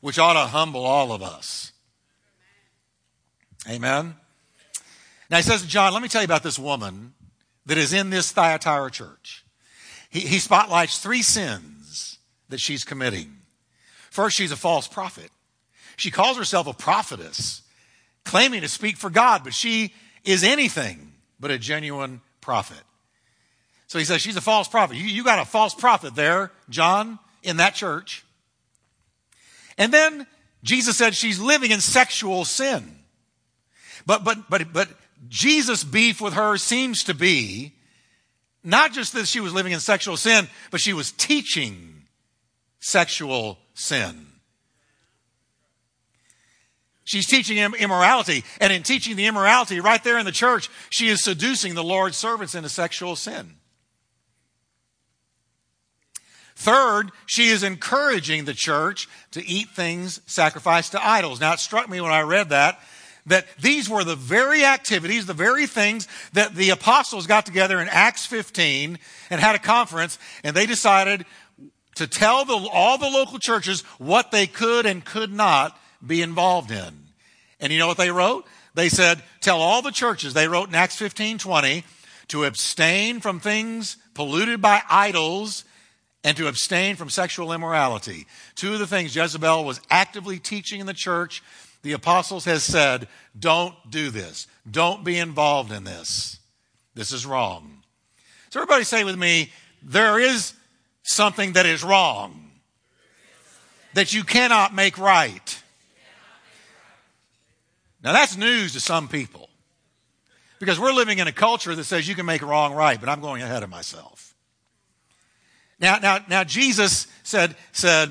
which 0.00 0.18
ought 0.18 0.34
to 0.34 0.50
humble 0.50 0.84
all 0.84 1.12
of 1.12 1.22
us. 1.22 1.72
Amen. 3.68 4.14
Now 5.30 5.36
he 5.36 5.42
says, 5.42 5.64
John, 5.66 5.92
let 5.92 6.02
me 6.02 6.08
tell 6.08 6.22
you 6.22 6.26
about 6.26 6.42
this 6.42 6.58
woman 6.58 7.14
that 7.66 7.76
is 7.78 7.92
in 7.92 8.10
this 8.10 8.32
Thyatira 8.32 8.90
church. 8.90 9.44
He, 10.08 10.20
he 10.20 10.38
spotlights 10.38 10.98
three 10.98 11.22
sins 11.22 12.18
that 12.48 12.60
she's 12.60 12.84
committing. 12.84 13.36
First, 14.10 14.36
she's 14.36 14.52
a 14.52 14.56
false 14.56 14.88
prophet. 14.88 15.30
She 15.96 16.10
calls 16.10 16.38
herself 16.38 16.66
a 16.66 16.72
prophetess, 16.72 17.62
claiming 18.24 18.62
to 18.62 18.68
speak 18.68 18.96
for 18.96 19.10
God, 19.10 19.44
but 19.44 19.52
she 19.52 19.92
is 20.24 20.44
anything 20.44 21.12
but 21.38 21.50
a 21.50 21.58
genuine 21.58 22.20
prophet. 22.40 22.82
So 23.88 23.98
he 23.98 24.04
says, 24.04 24.20
She's 24.20 24.36
a 24.36 24.40
false 24.40 24.68
prophet. 24.68 24.96
You, 24.96 25.04
you 25.04 25.24
got 25.24 25.38
a 25.38 25.44
false 25.44 25.74
prophet 25.74 26.14
there, 26.14 26.52
John, 26.68 27.18
in 27.42 27.56
that 27.58 27.74
church. 27.74 28.24
And 29.78 29.94
then 29.94 30.26
Jesus 30.62 30.96
said 30.96 31.14
she's 31.14 31.38
living 31.38 31.70
in 31.70 31.80
sexual 31.80 32.44
sin. 32.44 32.98
But, 34.04 34.24
but, 34.24 34.50
but, 34.50 34.72
but 34.72 34.88
Jesus' 35.28 35.84
beef 35.84 36.20
with 36.20 36.34
her 36.34 36.56
seems 36.56 37.04
to 37.04 37.14
be 37.14 37.74
not 38.64 38.92
just 38.92 39.12
that 39.14 39.26
she 39.26 39.40
was 39.40 39.54
living 39.54 39.72
in 39.72 39.80
sexual 39.80 40.16
sin, 40.16 40.48
but 40.70 40.80
she 40.80 40.92
was 40.92 41.12
teaching 41.12 42.02
sexual 42.80 43.58
sin. 43.74 44.26
She's 47.04 47.26
teaching 47.26 47.56
immorality. 47.56 48.44
And 48.60 48.70
in 48.72 48.82
teaching 48.82 49.16
the 49.16 49.26
immorality 49.26 49.80
right 49.80 50.02
there 50.04 50.18
in 50.18 50.26
the 50.26 50.32
church, 50.32 50.68
she 50.90 51.08
is 51.08 51.22
seducing 51.22 51.74
the 51.74 51.84
Lord's 51.84 52.18
servants 52.18 52.54
into 52.54 52.68
sexual 52.68 53.16
sin. 53.16 53.57
Third, 56.58 57.12
she 57.24 57.50
is 57.50 57.62
encouraging 57.62 58.44
the 58.44 58.52
church 58.52 59.08
to 59.30 59.46
eat 59.46 59.68
things 59.68 60.20
sacrificed 60.26 60.90
to 60.90 61.06
idols. 61.06 61.40
Now, 61.40 61.52
it 61.52 61.60
struck 61.60 61.88
me 61.88 62.00
when 62.00 62.10
I 62.10 62.22
read 62.22 62.48
that 62.48 62.80
that 63.26 63.46
these 63.60 63.88
were 63.88 64.02
the 64.02 64.16
very 64.16 64.64
activities, 64.64 65.26
the 65.26 65.34
very 65.34 65.68
things 65.68 66.08
that 66.32 66.56
the 66.56 66.70
apostles 66.70 67.28
got 67.28 67.46
together 67.46 67.78
in 67.78 67.86
Acts 67.88 68.26
15 68.26 68.98
and 69.30 69.40
had 69.40 69.54
a 69.54 69.60
conference, 69.60 70.18
and 70.42 70.56
they 70.56 70.66
decided 70.66 71.26
to 71.94 72.08
tell 72.08 72.44
the, 72.44 72.68
all 72.72 72.98
the 72.98 73.08
local 73.08 73.38
churches 73.38 73.82
what 73.98 74.32
they 74.32 74.48
could 74.48 74.84
and 74.84 75.04
could 75.04 75.32
not 75.32 75.78
be 76.04 76.22
involved 76.22 76.72
in. 76.72 77.04
And 77.60 77.72
you 77.72 77.78
know 77.78 77.86
what 77.86 77.98
they 77.98 78.10
wrote? 78.10 78.46
They 78.74 78.88
said, 78.88 79.22
tell 79.40 79.60
all 79.60 79.80
the 79.80 79.92
churches, 79.92 80.34
they 80.34 80.48
wrote 80.48 80.70
in 80.70 80.74
Acts 80.74 80.96
15 80.96 81.38
20, 81.38 81.84
to 82.28 82.44
abstain 82.44 83.20
from 83.20 83.38
things 83.38 83.96
polluted 84.14 84.60
by 84.60 84.82
idols 84.90 85.64
and 86.28 86.36
to 86.36 86.46
abstain 86.46 86.94
from 86.94 87.08
sexual 87.08 87.54
immorality. 87.54 88.26
Two 88.54 88.74
of 88.74 88.80
the 88.80 88.86
things 88.86 89.16
Jezebel 89.16 89.64
was 89.64 89.80
actively 89.88 90.38
teaching 90.38 90.78
in 90.78 90.84
the 90.84 90.92
church, 90.92 91.42
the 91.80 91.92
apostles 91.92 92.44
has 92.44 92.62
said, 92.62 93.08
don't 93.38 93.74
do 93.88 94.10
this. 94.10 94.46
Don't 94.70 95.02
be 95.04 95.18
involved 95.18 95.72
in 95.72 95.84
this. 95.84 96.38
This 96.94 97.12
is 97.12 97.24
wrong. 97.24 97.82
So 98.50 98.60
everybody 98.60 98.84
say 98.84 99.04
with 99.04 99.16
me, 99.16 99.50
there 99.82 100.20
is 100.20 100.52
something 101.02 101.54
that 101.54 101.64
is 101.64 101.82
wrong 101.82 102.50
that 103.94 104.12
you 104.12 104.22
cannot 104.22 104.74
make 104.74 104.98
right. 104.98 105.62
Now 108.04 108.12
that's 108.12 108.36
news 108.36 108.74
to 108.74 108.80
some 108.80 109.08
people 109.08 109.48
because 110.58 110.78
we're 110.78 110.92
living 110.92 111.20
in 111.20 111.26
a 111.26 111.32
culture 111.32 111.74
that 111.74 111.84
says 111.84 112.06
you 112.06 112.14
can 112.14 112.26
make 112.26 112.42
wrong 112.42 112.74
right, 112.74 113.00
but 113.00 113.08
I'm 113.08 113.22
going 113.22 113.40
ahead 113.40 113.62
of 113.62 113.70
myself. 113.70 114.27
Now, 115.80 115.98
now, 115.98 116.18
now 116.28 116.44
Jesus 116.44 117.06
said, 117.22 117.54
said, 117.72 118.10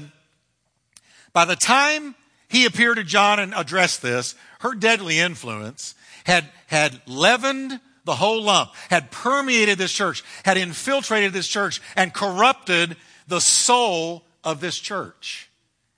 by 1.34 1.46
the 1.46 1.56
time 1.56 2.16
he 2.48 2.66
appeared 2.66 2.98
to 2.98 3.04
John 3.04 3.40
and 3.40 3.54
addressed 3.56 4.02
this, 4.02 4.36
her 4.60 4.74
deadly 4.74 5.20
influence 5.20 5.96
had, 6.24 6.46
had 6.68 7.02
leavened 7.06 7.80
the 8.06 8.16
whole 8.16 8.42
lump, 8.42 8.72
had 8.90 9.12
permeated 9.12 9.78
this 9.78 9.92
church, 9.92 10.24
had 10.46 10.58
infiltrated 10.58 11.34
this 11.34 11.48
church, 11.48 11.82
and 11.96 12.14
corrupted 12.14 12.96
the 13.28 13.42
soul 13.42 14.24
of 14.44 14.62
this 14.62 14.78
church, 14.80 15.50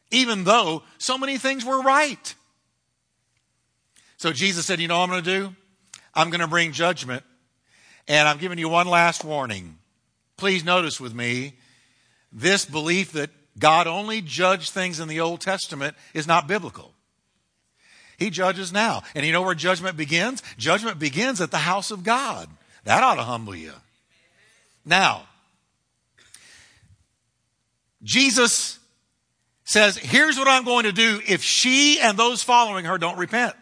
even 0.09 0.43
though 0.43 0.83
so 0.97 1.17
many 1.17 1.37
things 1.37 1.63
were 1.63 1.81
right. 1.81 2.33
So 4.17 4.33
Jesus 4.33 4.65
said, 4.65 4.79
You 4.79 4.87
know 4.87 4.97
what 4.97 5.03
I'm 5.03 5.09
going 5.09 5.23
to 5.23 5.39
do? 5.39 5.55
I'm 6.13 6.29
going 6.29 6.41
to 6.41 6.47
bring 6.47 6.71
judgment. 6.71 7.23
And 8.07 8.27
I'm 8.27 8.39
giving 8.39 8.57
you 8.57 8.67
one 8.67 8.87
last 8.87 9.23
warning. 9.23 9.77
Please 10.39 10.63
notice 10.63 11.01
with 11.01 11.13
me 11.13 11.51
this 12.31 12.63
belief 12.63 13.11
that 13.11 13.29
God 13.59 13.87
only 13.87 14.21
judged 14.21 14.71
things 14.71 15.01
in 15.01 15.09
the 15.09 15.19
Old 15.19 15.41
Testament 15.41 15.97
is 16.13 16.27
not 16.27 16.47
biblical. 16.47 16.93
He 18.17 18.29
judges 18.29 18.71
now. 18.71 19.03
And 19.13 19.25
you 19.25 19.33
know 19.33 19.41
where 19.41 19.53
judgment 19.53 19.97
begins? 19.97 20.41
Judgment 20.57 20.97
begins 20.97 21.41
at 21.41 21.51
the 21.51 21.57
house 21.57 21.91
of 21.91 22.05
God. 22.05 22.47
That 22.85 23.03
ought 23.03 23.15
to 23.15 23.23
humble 23.23 23.53
you. 23.53 23.73
Now, 24.85 25.23
Jesus 28.01 28.79
says, 29.65 29.97
here's 29.97 30.37
what 30.37 30.47
I'm 30.47 30.63
going 30.63 30.85
to 30.85 30.93
do 30.93 31.19
if 31.27 31.43
she 31.43 31.99
and 31.99 32.17
those 32.17 32.43
following 32.43 32.85
her 32.85 32.97
don't 32.97 33.17
repent. 33.17 33.57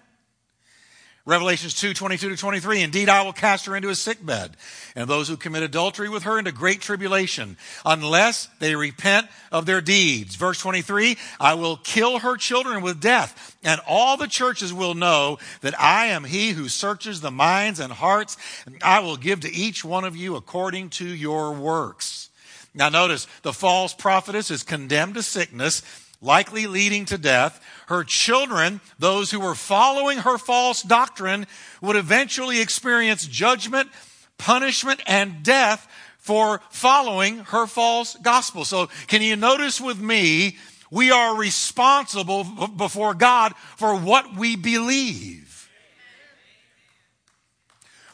Revelations 1.28 1.74
2, 1.74 1.94
22 1.94 2.30
to 2.30 2.38
23. 2.38 2.84
Indeed, 2.84 3.10
I 3.10 3.22
will 3.24 3.34
cast 3.34 3.66
her 3.66 3.76
into 3.76 3.90
a 3.90 3.96
sick 3.96 4.26
bed, 4.26 4.56
and 4.96 5.10
those 5.10 5.28
who 5.28 5.36
commit 5.36 5.62
adultery 5.62 6.08
with 6.08 6.24
her 6.24 6.40
into 6.40 6.54
great 6.54 6.80
tribulation, 6.80 7.58
unless 7.86 8.48
they 8.60 8.78
repent 8.78 9.28
of 9.52 9.66
their 9.66 9.82
deeds. 9.82 10.38
Verse 10.38 10.58
23, 10.58 11.18
I 11.38 11.56
will 11.56 11.76
kill 11.76 12.20
her 12.20 12.38
children 12.38 12.82
with 12.82 13.02
death, 13.02 13.58
and 13.62 13.82
all 13.86 14.16
the 14.16 14.28
churches 14.28 14.74
will 14.74 14.94
know 14.94 15.38
that 15.60 15.78
I 15.78 16.06
am 16.06 16.24
he 16.24 16.52
who 16.52 16.70
searches 16.70 17.20
the 17.20 17.30
minds 17.30 17.82
and 17.82 17.92
hearts, 17.92 18.38
and 18.66 18.78
I 18.82 19.02
will 19.02 19.18
give 19.18 19.42
to 19.42 19.54
each 19.54 19.84
one 19.84 20.06
of 20.06 20.16
you 20.16 20.38
according 20.38 20.92
to 20.92 21.06
your 21.06 21.52
works. 21.52 22.30
Now 22.74 22.88
notice, 22.88 23.28
the 23.42 23.52
false 23.52 23.94
prophetess 23.94 24.50
is 24.50 24.64
condemned 24.64 25.16
to 25.16 25.24
sickness, 25.24 25.82
likely 26.22 26.68
leading 26.68 27.06
to 27.06 27.18
death. 27.18 27.64
Her 27.88 28.04
children, 28.04 28.82
those 29.00 29.32
who 29.32 29.40
were 29.40 29.56
following 29.56 30.20
her 30.20 30.38
false 30.38 30.82
doctrine, 30.82 31.48
would 31.82 31.96
eventually 31.96 32.60
experience 32.60 33.26
judgment, 33.26 33.90
punishment, 34.38 35.02
and 35.08 35.44
death 35.44 35.88
for 36.18 36.62
following 36.70 37.40
her 37.40 37.68
false 37.68 38.16
gospel. 38.22 38.66
So 38.66 38.88
can 39.08 39.22
you 39.22 39.36
notice 39.36 39.80
with 39.80 40.00
me, 40.00 40.58
we 40.92 41.12
are 41.12 41.36
responsible 41.38 42.44
before 42.44 43.14
God 43.14 43.54
for 43.78 43.96
what 43.96 44.36
we 44.36 44.56
believe, 44.56 45.70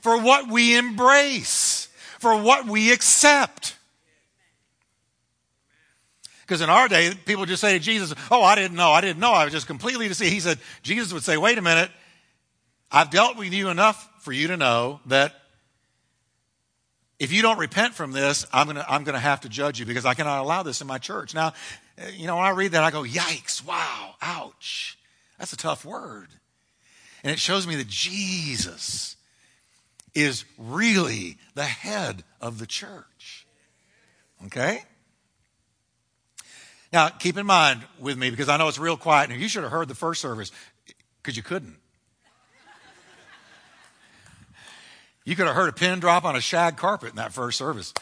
for 0.01 0.21
what 0.21 0.47
we 0.47 0.75
embrace, 0.77 1.87
for 2.19 2.39
what 2.39 2.65
we 2.65 2.91
accept. 2.91 3.75
Because 6.53 6.61
in 6.61 6.69
our 6.69 6.87
day, 6.87 7.11
people 7.25 7.47
just 7.47 7.61
say 7.61 7.73
to 7.73 7.83
Jesus, 7.83 8.13
Oh, 8.29 8.43
I 8.43 8.53
didn't 8.53 8.77
know. 8.77 8.91
I 8.91 9.01
didn't 9.01 9.19
know. 9.19 9.31
I 9.31 9.43
was 9.43 9.51
just 9.51 9.65
completely 9.65 10.07
deceived. 10.07 10.31
He 10.31 10.39
said, 10.39 10.59
Jesus 10.83 11.11
would 11.11 11.23
say, 11.23 11.35
Wait 11.35 11.57
a 11.57 11.63
minute. 11.63 11.89
I've 12.91 13.09
dealt 13.09 13.37
with 13.37 13.51
you 13.51 13.69
enough 13.69 14.07
for 14.19 14.31
you 14.31 14.49
to 14.49 14.55
know 14.55 14.99
that 15.07 15.33
if 17.17 17.33
you 17.33 17.41
don't 17.41 17.57
repent 17.57 17.95
from 17.95 18.11
this, 18.11 18.45
I'm 18.53 18.67
going 18.67 18.75
to 18.75 18.87
I'm 18.87 19.03
going 19.03 19.15
to 19.15 19.19
have 19.19 19.41
to 19.41 19.49
judge 19.49 19.79
you 19.79 19.87
because 19.87 20.05
I 20.05 20.13
cannot 20.13 20.43
allow 20.43 20.61
this 20.61 20.79
in 20.79 20.85
my 20.85 20.99
church. 20.99 21.33
Now, 21.33 21.53
eh, 21.97 22.11
you 22.15 22.27
know, 22.27 22.35
when 22.35 22.45
I 22.45 22.51
read 22.51 22.73
that, 22.73 22.83
I 22.83 22.91
go, 22.91 23.01
Yikes, 23.01 23.65
wow, 23.65 24.13
ouch. 24.21 24.99
That's 25.39 25.53
a 25.53 25.57
tough 25.57 25.83
word. 25.83 26.27
And 27.23 27.31
it 27.31 27.39
shows 27.39 27.65
me 27.65 27.77
that 27.77 27.87
Jesus 27.87 29.15
is 30.13 30.45
really 30.59 31.39
the 31.55 31.63
head 31.63 32.23
of 32.39 32.59
the 32.59 32.67
church. 32.67 33.47
Okay? 34.45 34.83
Now, 36.93 37.09
keep 37.09 37.39
in 37.39 37.47
mind 37.47 37.81
with 37.99 38.19
me 38.19 38.29
because 38.29 38.49
I 38.49 38.57
know 38.57 38.67
it's 38.67 38.77
real 38.77 38.97
quiet. 38.97 39.31
And 39.31 39.41
you 39.41 39.47
should 39.47 39.63
have 39.63 39.71
heard 39.71 39.87
the 39.87 39.95
first 39.95 40.21
service 40.21 40.51
because 41.21 41.35
you 41.35 41.41
couldn't. 41.41 41.75
You 45.25 45.35
could 45.35 45.47
have 45.47 45.55
heard 45.55 45.69
a 45.69 45.73
pin 45.73 45.99
drop 45.99 46.23
on 46.23 46.35
a 46.35 46.41
shag 46.41 46.77
carpet 46.77 47.09
in 47.09 47.15
that 47.15 47.33
first 47.33 47.57
service. 47.57 47.93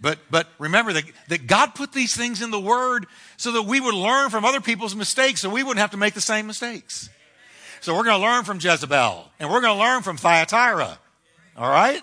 But, 0.00 0.18
but 0.30 0.48
remember 0.58 0.92
that, 0.94 1.04
that 1.28 1.46
God 1.46 1.74
put 1.74 1.92
these 1.92 2.16
things 2.16 2.42
in 2.42 2.50
the 2.50 2.60
Word 2.60 3.06
so 3.36 3.52
that 3.52 3.62
we 3.62 3.80
would 3.80 3.94
learn 3.94 4.30
from 4.30 4.44
other 4.44 4.60
people's 4.60 4.96
mistakes 4.96 5.42
so 5.42 5.50
we 5.50 5.62
wouldn't 5.62 5.80
have 5.80 5.92
to 5.92 5.96
make 5.96 6.14
the 6.14 6.20
same 6.20 6.46
mistakes. 6.46 7.08
So 7.82 7.94
we're 7.94 8.04
going 8.04 8.18
to 8.18 8.26
learn 8.26 8.44
from 8.44 8.58
Jezebel 8.58 9.30
and 9.38 9.48
we're 9.48 9.60
going 9.60 9.76
to 9.76 9.80
learn 9.80 10.02
from 10.02 10.16
Thyatira. 10.16 10.98
All 11.56 11.70
right? 11.70 12.02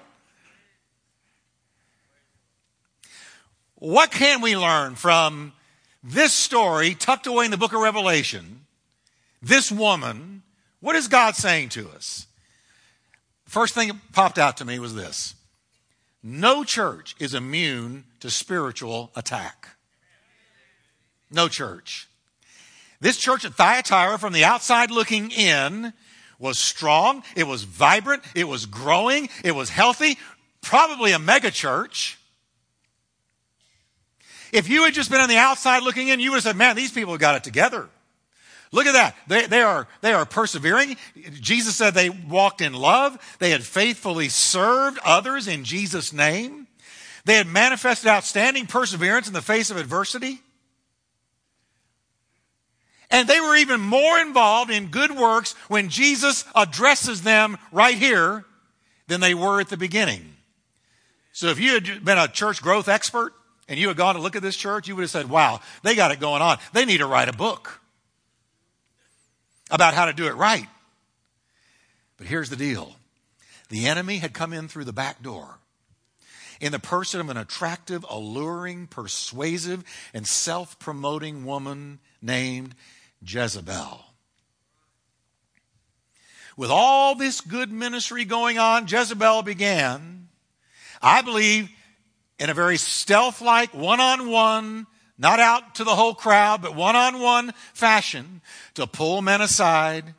What 3.82 4.12
can 4.12 4.42
we 4.42 4.56
learn 4.56 4.94
from 4.94 5.54
this 6.04 6.34
story 6.34 6.94
tucked 6.94 7.26
away 7.26 7.46
in 7.46 7.52
the 7.52 7.58
book 7.58 7.74
of 7.74 7.82
Revelation? 7.82 8.68
This 9.42 9.72
woman, 9.72 10.44
what 10.82 10.96
is 10.96 11.08
God 11.08 11.36
saying 11.36 11.70
to 11.70 11.90
us? 11.90 12.28
First 13.46 13.74
thing 13.74 13.88
that 13.88 13.98
popped 14.14 14.38
out 14.38 14.58
to 14.58 14.66
me 14.66 14.78
was 14.78 14.94
this 14.94 15.34
no 16.22 16.64
church 16.64 17.16
is 17.18 17.34
immune 17.34 18.04
to 18.20 18.30
spiritual 18.30 19.10
attack. 19.16 19.70
No 21.32 21.48
church. 21.48 22.08
This 23.00 23.18
church 23.18 23.46
at 23.46 23.56
Thyatira, 23.56 24.20
from 24.20 24.34
the 24.34 24.46
outside 24.46 24.92
looking 24.92 25.32
in, 25.32 25.92
was 26.38 26.60
strong, 26.60 27.24
it 27.36 27.48
was 27.48 27.64
vibrant, 27.64 28.22
it 28.36 28.48
was 28.48 28.68
growing, 28.68 29.28
it 29.44 29.56
was 29.56 29.72
healthy, 29.72 30.20
probably 30.62 31.14
a 31.14 31.18
mega 31.20 31.50
church. 31.50 32.20
If 34.52 34.70
you 34.70 34.84
had 34.84 34.94
just 34.94 35.10
been 35.10 35.22
on 35.22 35.30
the 35.30 35.38
outside 35.38 35.84
looking 35.84 36.10
in, 36.10 36.20
you 36.20 36.32
would 36.32 36.38
have 36.38 36.44
said, 36.44 36.58
man, 36.58 36.76
these 36.76 36.92
people 36.92 37.18
got 37.18 37.36
it 37.36 37.44
together. 37.44 37.90
Look 38.74 38.86
at 38.86 38.94
that. 38.94 39.16
They, 39.28 39.48
they, 39.48 39.62
are, 39.62 39.88
they 40.02 40.14
are 40.14 40.26
persevering. 40.26 40.96
Jesus 41.40 41.76
said 41.76 41.94
they 41.94 42.10
walked 42.10 42.62
in 42.62 42.74
love. 42.74 43.18
They 43.40 43.52
had 43.52 43.64
faithfully 43.64 44.30
served 44.30 45.00
others 45.04 45.48
in 45.48 45.64
Jesus' 45.64 46.14
name. 46.14 46.68
They 47.26 47.36
had 47.36 47.48
manifested 47.48 48.08
outstanding 48.08 48.68
perseverance 48.68 49.28
in 49.28 49.34
the 49.34 49.42
face 49.42 49.72
of 49.72 49.78
adversity. 49.78 50.42
And 53.10 53.28
they 53.28 53.42
were 53.42 53.58
even 53.58 53.82
more 53.82 54.20
involved 54.20 54.72
in 54.72 54.88
good 54.88 55.12
works 55.12 55.54
when 55.68 55.90
Jesus 55.90 56.46
addresses 56.56 57.24
them 57.24 57.58
right 57.72 57.98
here 57.98 58.46
than 59.08 59.20
they 59.20 59.34
were 59.34 59.60
at 59.60 59.68
the 59.68 59.76
beginning. 59.76 60.34
So 61.34 61.48
if 61.48 61.60
you 61.60 61.74
had 61.74 62.06
been 62.06 62.18
a 62.18 62.30
church 62.30 62.62
growth 62.62 62.88
expert, 62.88 63.34
and 63.68 63.80
you 63.80 63.88
had 63.88 63.98
gone 63.98 64.16
to 64.16 64.22
look 64.22 64.36
at 64.36 64.42
this 64.42 64.56
church, 64.56 64.88
you 64.88 64.96
would 64.96 65.04
have 65.04 65.12
said, 65.12 65.30
wow, 65.30 65.60
they 65.84 65.96
got 65.96 66.12
it 66.12 66.20
going 66.20 66.42
on. 66.42 66.58
They 66.74 66.86
need 66.86 66.98
to 66.98 67.06
write 67.06 67.30
a 67.30 67.34
book 67.34 67.80
about 69.70 69.94
how 69.94 70.06
to 70.06 70.14
do 70.14 70.28
it 70.28 70.36
right. 70.36 70.68
But 72.18 72.28
here's 72.28 72.50
the 72.50 72.56
deal 72.56 72.96
the 73.70 73.88
enemy 73.88 74.18
had 74.18 74.34
come 74.34 74.52
in 74.54 74.68
through 74.68 74.84
the 74.86 74.94
back 74.94 75.24
door. 75.24 75.58
in 76.60 76.72
the 76.72 76.80
person 76.80 77.20
of 77.20 77.30
an 77.30 77.38
attractive, 77.38 78.06
alluring, 78.08 78.86
persuasive, 78.88 79.84
and 80.14 80.28
self 80.28 80.78
promoting 80.78 81.44
woman 81.44 82.00
named 82.22 82.76
Jezebel. 83.26 84.06
With 86.56 86.70
all 86.70 87.16
this 87.16 87.42
good 87.42 87.72
ministry 87.72 88.26
going 88.26 88.60
on, 88.60 88.86
Jezebel 88.88 89.42
began, 89.42 90.28
I 91.02 91.22
believe, 91.24 91.72
in 92.42 92.50
a 92.50 92.54
very 92.56 92.78
stealth 92.78 93.40
like, 93.40 93.72
one 93.72 94.00
on 94.00 94.30
one, 94.30 94.88
not 95.18 95.40
out 95.40 95.76
to 95.76 95.84
the 95.84 95.96
whole 95.96 96.16
crowd, 96.16 96.62
but 96.62 96.76
one 96.76 96.96
on 96.96 97.20
one 97.22 97.54
fashion, 97.74 98.42
to 98.74 98.88
pull 98.88 99.22
men 99.22 99.42
aside 99.42 100.16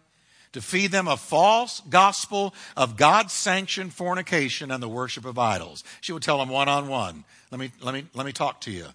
to 0.52 0.60
feed 0.60 0.92
them 0.92 1.08
a 1.08 1.16
false 1.16 1.80
gospel 1.88 2.54
of 2.76 2.96
God 2.96 3.30
sanctioned 3.30 3.92
fornication 3.92 4.70
and 4.70 4.82
the 4.82 4.88
worship 4.88 5.24
of 5.24 5.38
idols. 5.38 5.82
She 6.00 6.12
would 6.12 6.22
tell 6.22 6.38
them 6.38 6.48
one 6.48 6.68
on 6.68 6.88
one, 6.88 7.24
let 7.50 7.58
me, 7.58 7.72
let, 7.80 7.92
me, 7.94 8.04
let 8.14 8.24
me 8.24 8.32
talk 8.32 8.60
to 8.62 8.70
you. 8.70 8.86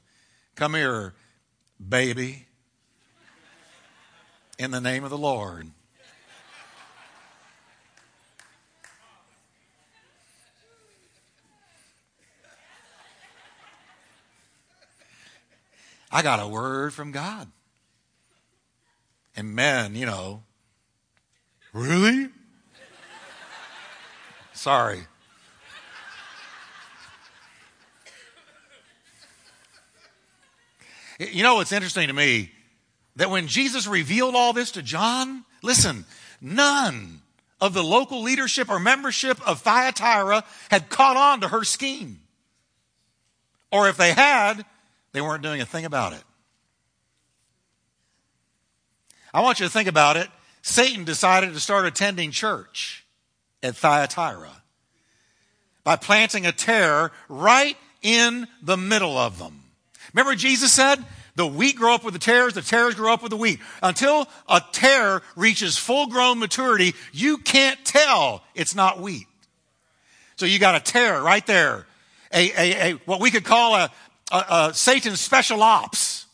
Come 0.55 0.75
here, 0.75 1.13
baby, 1.85 2.45
in 4.57 4.71
the 4.71 4.81
name 4.81 5.03
of 5.03 5.09
the 5.09 5.17
Lord. 5.17 5.67
I 16.11 16.21
got 16.21 16.39
a 16.39 16.47
word 16.47 16.93
from 16.93 17.11
God. 17.11 17.51
And 19.35 19.53
men, 19.53 19.95
you 19.95 20.05
know, 20.05 20.43
Really? 21.77 22.29
Sorry. 24.53 25.01
You 31.19 31.43
know 31.43 31.55
what's 31.55 31.71
interesting 31.71 32.07
to 32.07 32.13
me? 32.13 32.51
That 33.15 33.29
when 33.29 33.45
Jesus 33.45 33.85
revealed 33.85 34.33
all 34.33 34.53
this 34.53 34.71
to 34.71 34.81
John, 34.81 35.45
listen, 35.61 36.05
none 36.41 37.21
of 37.61 37.75
the 37.75 37.83
local 37.83 38.23
leadership 38.23 38.69
or 38.69 38.79
membership 38.79 39.39
of 39.47 39.61
Thyatira 39.61 40.43
had 40.69 40.89
caught 40.89 41.15
on 41.15 41.41
to 41.41 41.47
her 41.49 41.63
scheme. 41.63 42.21
Or 43.71 43.87
if 43.87 43.97
they 43.97 44.13
had, 44.13 44.65
they 45.17 45.21
weren't 45.21 45.41
doing 45.41 45.61
a 45.61 45.65
thing 45.65 45.83
about 45.83 46.13
it. 46.13 46.21
I 49.33 49.41
want 49.41 49.59
you 49.59 49.65
to 49.65 49.71
think 49.71 49.89
about 49.89 50.15
it 50.15 50.29
Satan 50.61 51.05
decided 51.05 51.53
to 51.55 51.59
start 51.59 51.87
attending 51.87 52.29
church 52.29 53.03
at 53.63 53.75
Thyatira 53.75 54.61
by 55.83 55.95
planting 55.95 56.45
a 56.45 56.51
tare 56.51 57.11
right 57.29 57.75
in 58.03 58.47
the 58.61 58.77
middle 58.77 59.17
of 59.17 59.39
them. 59.39 59.63
Remember, 60.13 60.35
Jesus 60.35 60.71
said, 60.71 61.03
the 61.35 61.47
wheat 61.47 61.77
grow 61.77 61.95
up 61.95 62.03
with 62.03 62.13
the 62.13 62.19
tares, 62.19 62.53
the 62.53 62.61
tares 62.61 62.93
grow 62.93 63.11
up 63.11 63.23
with 63.23 63.31
the 63.31 63.37
wheat. 63.37 63.59
Until 63.81 64.27
a 64.47 64.61
tare 64.71 65.23
reaches 65.35 65.79
full 65.79 66.05
grown 66.07 66.37
maturity, 66.37 66.93
you 67.11 67.39
can't 67.39 67.83
tell 67.83 68.43
it's 68.53 68.75
not 68.75 68.99
wheat. 68.99 69.25
So 70.35 70.45
you 70.45 70.59
got 70.59 70.75
a 70.75 70.79
tare 70.79 71.23
right 71.23 71.45
there. 71.47 71.87
A, 72.31 72.51
a, 72.51 72.91
a 72.91 72.91
what 73.05 73.21
we 73.21 73.31
could 73.31 73.45
call 73.45 73.73
a, 73.73 73.89
a, 74.31 74.45
a 74.49 74.73
Satan's 74.73 75.19
special 75.19 75.61
ops 75.61 76.25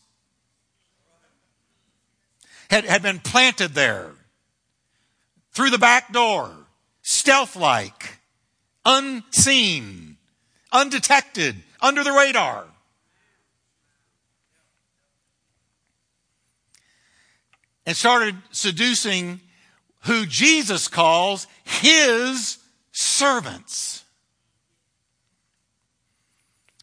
had, 2.70 2.84
had 2.84 3.02
been 3.02 3.18
planted 3.18 3.74
there 3.74 4.10
through 5.52 5.70
the 5.70 5.78
back 5.78 6.12
door, 6.12 6.50
stealth 7.02 7.56
like, 7.56 8.18
unseen, 8.84 10.16
undetected, 10.72 11.56
under 11.80 12.02
the 12.02 12.12
radar. 12.12 12.66
And 17.86 17.94
started 17.94 18.36
seducing 18.50 19.40
who 20.04 20.26
Jesus 20.26 20.88
calls 20.88 21.46
his 21.64 22.58
servants. 22.92 24.03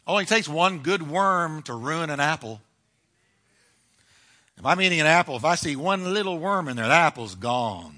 Only 0.06 0.24
takes 0.24 0.48
one 0.48 0.80
good 0.80 1.08
worm 1.08 1.62
to 1.62 1.74
ruin 1.74 2.10
an 2.10 2.20
apple. 2.20 2.60
If 4.58 4.66
I'm 4.66 4.80
eating 4.80 5.00
an 5.00 5.06
apple, 5.06 5.36
if 5.36 5.44
I 5.44 5.54
see 5.54 5.76
one 5.76 6.12
little 6.12 6.38
worm 6.38 6.68
in 6.68 6.76
there, 6.76 6.86
the 6.86 6.92
apple's 6.92 7.34
gone. 7.34 7.94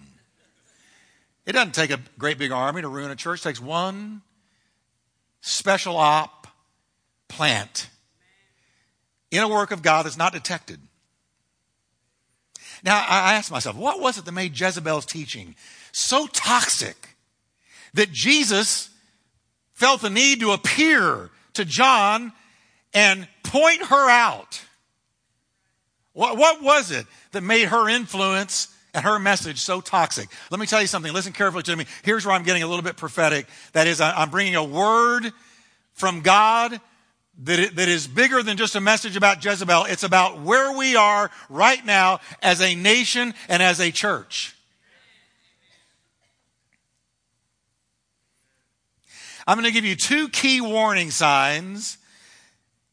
It 1.47 1.53
doesn't 1.53 1.75
take 1.75 1.91
a 1.91 2.01
great 2.19 2.39
big 2.39 2.53
army 2.53 2.83
to 2.83 2.89
ruin 2.89 3.11
a 3.11 3.17
church. 3.17 3.41
It 3.41 3.45
takes 3.45 3.61
one 3.61 4.23
special 5.41 5.97
op 5.97 6.47
plant 7.29 7.89
in 9.31 9.43
a 9.43 9.49
work 9.49 9.73
of 9.73 9.83
God 9.83 10.07
that's 10.07 10.17
not 10.17 10.33
detected. 10.33 10.81
Now, 12.83 13.05
I 13.09 13.35
ask 13.35 13.51
myself, 13.51 13.77
what 13.77 14.01
was 14.01 14.19
it 14.19 14.25
that 14.27 14.33
made 14.33 14.59
Jezebel's 14.59 15.07
teaching 15.07 15.57
so 15.91 16.27
toxic 16.27 17.17
that 17.95 18.13
Jesus 18.13 18.91
felt 19.73 20.03
the 20.03 20.11
need 20.11 20.41
to 20.41 20.53
appear 20.53 21.31
to 21.55 21.65
John 21.65 22.33
and 22.93 23.27
point 23.43 23.83
her 23.87 24.11
out? 24.11 24.63
What, 26.13 26.37
what 26.37 26.63
was 26.63 26.91
it 26.91 27.07
that 27.33 27.43
made 27.43 27.69
her 27.69 27.89
influence 27.89 28.69
and 28.95 29.05
her 29.05 29.19
message 29.19 29.61
so 29.61 29.81
toxic. 29.81 30.29
Let 30.51 30.61
me 30.61 30.67
tell 30.67 30.81
you 30.81 30.87
something. 30.87 31.13
Listen 31.13 31.33
carefully 31.33 31.65
to 31.65 31.77
me. 31.77 31.85
Here's 32.05 32.25
where 32.25 32.35
I'm 32.35 32.45
getting 32.45 32.63
a 32.63 32.67
little 32.67 32.85
bit 32.85 32.97
prophetic. 32.97 33.47
That 33.73 33.87
is, 33.87 34.01
I'm 34.01 34.31
bringing 34.31 34.55
a 34.55 34.65
word 34.65 35.33
from 35.93 36.21
God 36.21 36.81
that, 37.43 37.75
that 37.75 37.89
is 37.89 38.07
bigger 38.07 38.43
than 38.43 38.57
just 38.57 38.77
a 38.77 38.81
message 38.81 39.17
about 39.17 39.45
Jezebel. 39.45 39.87
It's 39.87 40.05
about 40.05 40.41
where 40.41 40.77
we 40.77 40.95
are 40.95 41.31
right 41.49 41.85
now 41.85 42.21
as 42.41 42.61
a 42.61 42.77
nation 42.77 43.35
and 43.49 43.63
as 43.63 43.81
a 43.81 43.91
church. 43.91 44.55
I'm 49.47 49.57
going 49.59 49.67
to 49.67 49.73
give 49.73 49.85
you 49.85 49.97
two 49.97 50.29
key 50.29 50.61
warning 50.61 51.11
signs 51.11 51.99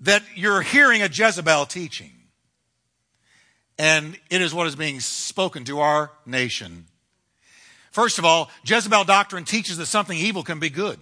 that 0.01 0.23
you're 0.35 0.61
hearing 0.61 1.01
a 1.01 1.07
Jezebel 1.07 1.65
teaching 1.67 2.11
and 3.81 4.15
it 4.29 4.43
is 4.43 4.53
what 4.53 4.67
is 4.67 4.75
being 4.75 4.99
spoken 4.99 5.63
to 5.63 5.79
our 5.79 6.11
nation. 6.27 6.85
First 7.91 8.19
of 8.19 8.25
all, 8.25 8.51
Jezebel 8.63 9.05
doctrine 9.05 9.43
teaches 9.43 9.77
that 9.77 9.87
something 9.87 10.15
evil 10.15 10.43
can 10.43 10.59
be 10.59 10.69
good. 10.69 10.99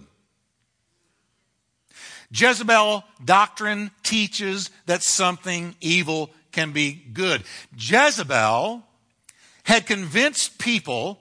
Jezebel 2.32 3.04
doctrine 3.22 3.90
teaches 4.02 4.70
that 4.86 5.02
something 5.02 5.74
evil 5.82 6.30
can 6.52 6.72
be 6.72 6.92
good. 7.12 7.42
Jezebel 7.76 8.82
had 9.64 9.84
convinced 9.86 10.58
people 10.58 11.20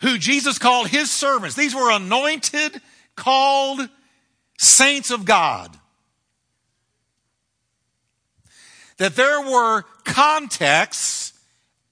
who 0.00 0.18
Jesus 0.18 0.58
called 0.58 0.88
his 0.88 1.08
servants. 1.08 1.54
These 1.54 1.74
were 1.74 1.92
anointed, 1.92 2.80
called 3.16 3.88
saints 4.58 5.10
of 5.10 5.24
God. 5.24 5.78
that 9.02 9.16
there 9.16 9.40
were 9.40 9.82
contexts 10.04 11.32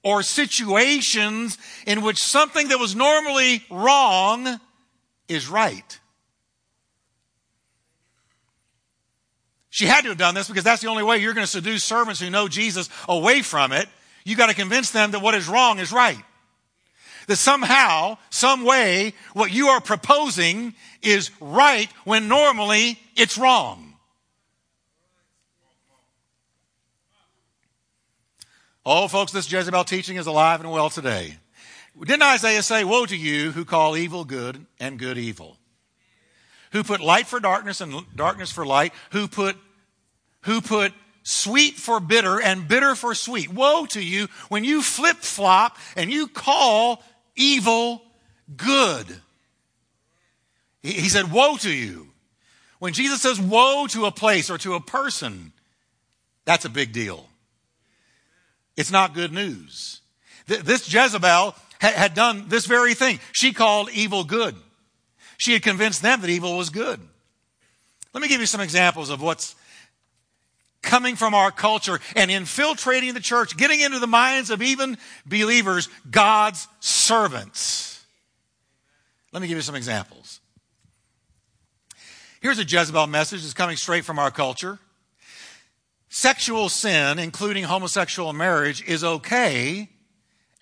or 0.05 0.23
situations 0.23 1.59
in 1.85 2.03
which 2.03 2.19
something 2.19 2.69
that 2.69 2.79
was 2.79 2.95
normally 2.95 3.65
wrong 3.69 4.61
is 5.27 5.49
right. 5.49 5.99
She 9.71 9.87
had 9.87 10.03
to 10.03 10.11
have 10.11 10.19
done 10.19 10.37
this 10.37 10.47
because 10.47 10.63
that's 10.63 10.83
the 10.83 10.89
only 10.89 11.03
way 11.03 11.19
you're 11.19 11.35
going 11.35 11.45
to 11.45 11.51
seduce 11.51 11.83
servants 11.83 12.21
who 12.21 12.31
know 12.31 12.47
Jesus 12.47 12.89
away 13.09 13.43
from 13.43 13.73
it. 13.73 13.89
You 14.25 14.37
got 14.37 14.49
to 14.49 14.55
convince 14.55 14.93
them 14.93 15.11
that 15.11 15.21
what 15.21 15.35
is 15.35 15.49
wrong 15.49 15.81
is 15.81 15.91
right. 15.91 16.23
That 17.31 17.37
somehow, 17.37 18.19
some 18.31 18.65
way, 18.65 19.15
what 19.35 19.53
you 19.53 19.69
are 19.69 19.81
proposing 19.81 20.75
is 21.01 21.31
right 21.41 21.89
when 22.03 22.27
normally 22.27 22.99
it's 23.15 23.39
wrong. 23.39 23.95
Oh, 28.85 29.07
folks, 29.07 29.31
this 29.31 29.53
Jezebel 29.53 29.85
teaching 29.85 30.17
is 30.17 30.27
alive 30.27 30.59
and 30.59 30.73
well 30.73 30.91
today. 30.91 31.37
Didn't 31.97 32.25
Isaiah 32.25 32.65
say, 32.65 32.83
Woe 32.83 33.07
to 33.07 33.17
you 33.17 33.53
who 33.53 33.65
call 33.65 33.97
evil 33.97 34.25
good 34.25 34.67
and 34.81 34.99
good 34.99 35.17
evil? 35.17 35.57
Who 36.73 36.83
put 36.83 37.01
light 37.01 37.29
for 37.29 37.39
darkness 37.39 37.81
and 37.81 37.95
darkness 38.17 38.51
for 38.51 38.67
light? 38.67 38.93
Who 39.13 39.29
put, 39.29 39.57
who 40.41 40.61
put 40.61 40.93
sweet 41.23 41.75
for 41.75 42.01
bitter 42.01 42.41
and 42.41 42.67
bitter 42.67 42.97
for 42.97 43.15
sweet? 43.15 43.53
Woe 43.53 43.87
to 43.91 44.03
you 44.03 44.27
when 44.49 44.65
you 44.65 44.83
flip 44.83 45.19
flop 45.19 45.79
and 45.95 46.11
you 46.11 46.27
call 46.27 47.05
evil 47.37 48.03
good. 48.57 49.07
He 50.83 51.09
said, 51.09 51.31
Woe 51.31 51.57
to 51.59 51.71
you. 51.71 52.11
When 52.81 52.95
Jesus 52.95 53.21
says 53.21 53.39
woe 53.39 53.87
to 53.89 54.07
a 54.07 54.11
place 54.11 54.51
or 54.51 54.57
to 54.59 54.75
a 54.75 54.81
person, 54.81 55.53
that's 56.47 56.65
a 56.65 56.71
big 56.71 56.93
deal. 56.93 57.29
It's 58.77 58.91
not 58.91 59.13
good 59.13 59.33
news. 59.33 60.01
This 60.47 60.93
Jezebel 60.93 61.55
had 61.79 62.15
done 62.15 62.49
this 62.49 62.65
very 62.65 62.95
thing. 62.95 63.21
She 63.33 63.53
called 63.53 63.91
evil 63.93 64.25
good. 64.25 64.57
She 65.37 65.53
had 65.53 65.63
convinced 65.63 66.01
them 66.01 66.23
that 66.23 66.31
evil 66.31 66.57
was 66.57 66.71
good. 66.71 67.01
Let 68.15 68.23
me 68.23 68.29
give 68.29 68.41
you 68.41 68.47
some 68.47 68.63
examples 68.63 69.11
of 69.11 69.21
what's 69.21 69.55
coming 70.83 71.17
from 71.17 71.35
our 71.35 71.51
culture 71.51 72.01
and 72.17 72.31
infiltrating 72.31 73.15
the 73.15 73.21
church, 73.21 73.57
getting 73.57 73.81
into 73.81 73.99
the 73.99 74.07
minds 74.07 74.51
of 74.51 74.63
even 74.63 74.97
believers, 75.27 75.89
God's 76.11 76.67
servants. 76.81 78.05
Let 79.33 79.43
me 79.43 79.49
give 79.49 79.57
you 79.57 79.63
some 79.63 79.75
examples. 79.75 80.41
Here's 82.41 82.59
a 82.59 82.65
Jezebel 82.65 83.07
message 83.07 83.43
that's 83.43 83.55
coming 83.55 83.77
straight 83.77 84.05
from 84.05 84.19
our 84.19 84.31
culture. 84.31 84.79
Sexual 86.09 86.71
sin, 86.71 87.19
including 87.19 87.65
homosexual 87.65 88.33
marriage, 88.33 88.83
is 88.89 89.05
okay 89.05 89.89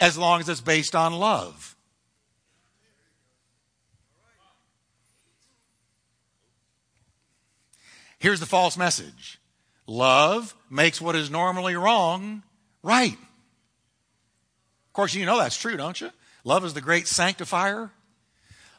as 0.01 0.19
long 0.19 0.41
as 0.41 0.49
it's 0.49 0.61
based 0.61 0.95
on 0.95 1.13
love. 1.13 1.77
Here's 8.19 8.41
the 8.41 8.47
false 8.47 8.77
message 8.77 9.38
love 9.89 10.55
makes 10.71 11.01
what 11.01 11.17
is 11.17 11.31
normally 11.31 11.75
wrong 11.75 12.45
right. 12.85 13.15
Of 13.15 14.93
course, 14.93 15.15
you 15.15 15.27
know 15.27 15.39
that's 15.39 15.57
true, 15.57 15.77
don't 15.77 16.01
you? 16.01 16.11
Love 16.45 16.65
is 16.65 16.75
the 16.75 16.81
great 16.81 17.09
sanctifier. 17.09 17.91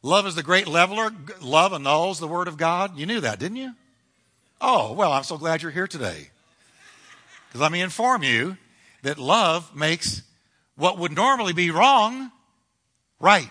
Love 0.02 0.26
is 0.26 0.36
the 0.36 0.44
great 0.44 0.68
leveler. 0.68 1.12
Love 1.42 1.74
annuls 1.74 2.20
the 2.20 2.28
word 2.28 2.48
of 2.48 2.56
God. 2.56 2.98
You 2.98 3.06
knew 3.06 3.20
that, 3.20 3.40
didn't 3.40 3.58
you? 3.58 3.74
Oh, 4.62 4.94
well, 4.94 5.12
I'm 5.12 5.24
so 5.24 5.38
glad 5.38 5.62
you're 5.62 5.72
here 5.72 5.88
today. 5.88 6.30
Because 7.48 7.62
let 7.62 7.72
me 7.72 7.82
inform 7.82 8.24
you 8.24 8.58
that 9.04 9.18
love 9.18 9.76
makes 9.76 10.22
what 10.76 10.98
would 10.98 11.12
normally 11.12 11.54
be 11.54 11.72
wrong 11.72 12.32
right. 13.20 13.50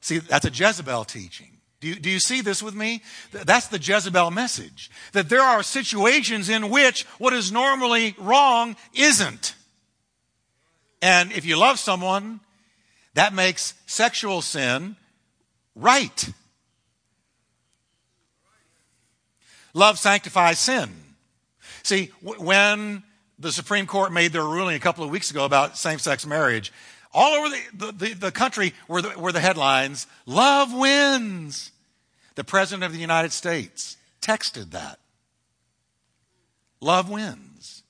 See, 0.00 0.18
that's 0.18 0.44
a 0.44 0.50
Jezebel 0.50 1.04
teaching. 1.04 1.53
Do 1.84 1.90
you, 1.90 1.96
do 1.96 2.08
you 2.08 2.18
see 2.18 2.40
this 2.40 2.62
with 2.62 2.74
me? 2.74 3.02
That's 3.30 3.66
the 3.66 3.78
Jezebel 3.78 4.30
message. 4.30 4.90
That 5.12 5.28
there 5.28 5.42
are 5.42 5.62
situations 5.62 6.48
in 6.48 6.70
which 6.70 7.02
what 7.18 7.34
is 7.34 7.52
normally 7.52 8.14
wrong 8.18 8.76
isn't. 8.94 9.54
And 11.02 11.30
if 11.32 11.44
you 11.44 11.58
love 11.58 11.78
someone, 11.78 12.40
that 13.12 13.34
makes 13.34 13.74
sexual 13.84 14.40
sin 14.40 14.96
right. 15.74 16.30
Love 19.74 19.98
sanctifies 19.98 20.58
sin. 20.58 20.88
See, 21.82 22.12
when 22.22 23.02
the 23.38 23.52
Supreme 23.52 23.86
Court 23.86 24.10
made 24.10 24.32
their 24.32 24.42
ruling 24.42 24.74
a 24.74 24.80
couple 24.80 25.04
of 25.04 25.10
weeks 25.10 25.30
ago 25.30 25.44
about 25.44 25.76
same 25.76 25.98
sex 25.98 26.24
marriage, 26.24 26.72
all 27.12 27.34
over 27.34 27.54
the, 27.74 27.92
the, 27.92 28.14
the, 28.14 28.32
country 28.32 28.72
were 28.88 29.02
the, 29.02 29.18
were 29.18 29.32
the 29.32 29.40
headlines 29.40 30.06
Love 30.24 30.72
wins. 30.72 31.72
The 32.34 32.44
President 32.44 32.84
of 32.84 32.92
the 32.92 32.98
United 32.98 33.32
States 33.32 33.96
texted 34.20 34.70
that. 34.70 34.98
Love 36.80 37.08
wins. 37.08 37.82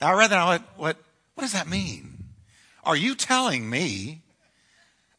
Now, 0.00 0.08
I 0.08 0.18
read 0.18 0.30
that. 0.30 0.38
I 0.38 0.48
went, 0.48 0.64
what, 0.76 0.96
what 1.34 1.42
does 1.42 1.52
that 1.52 1.68
mean? 1.68 2.24
Are 2.84 2.96
you 2.96 3.14
telling 3.14 3.68
me 3.68 4.22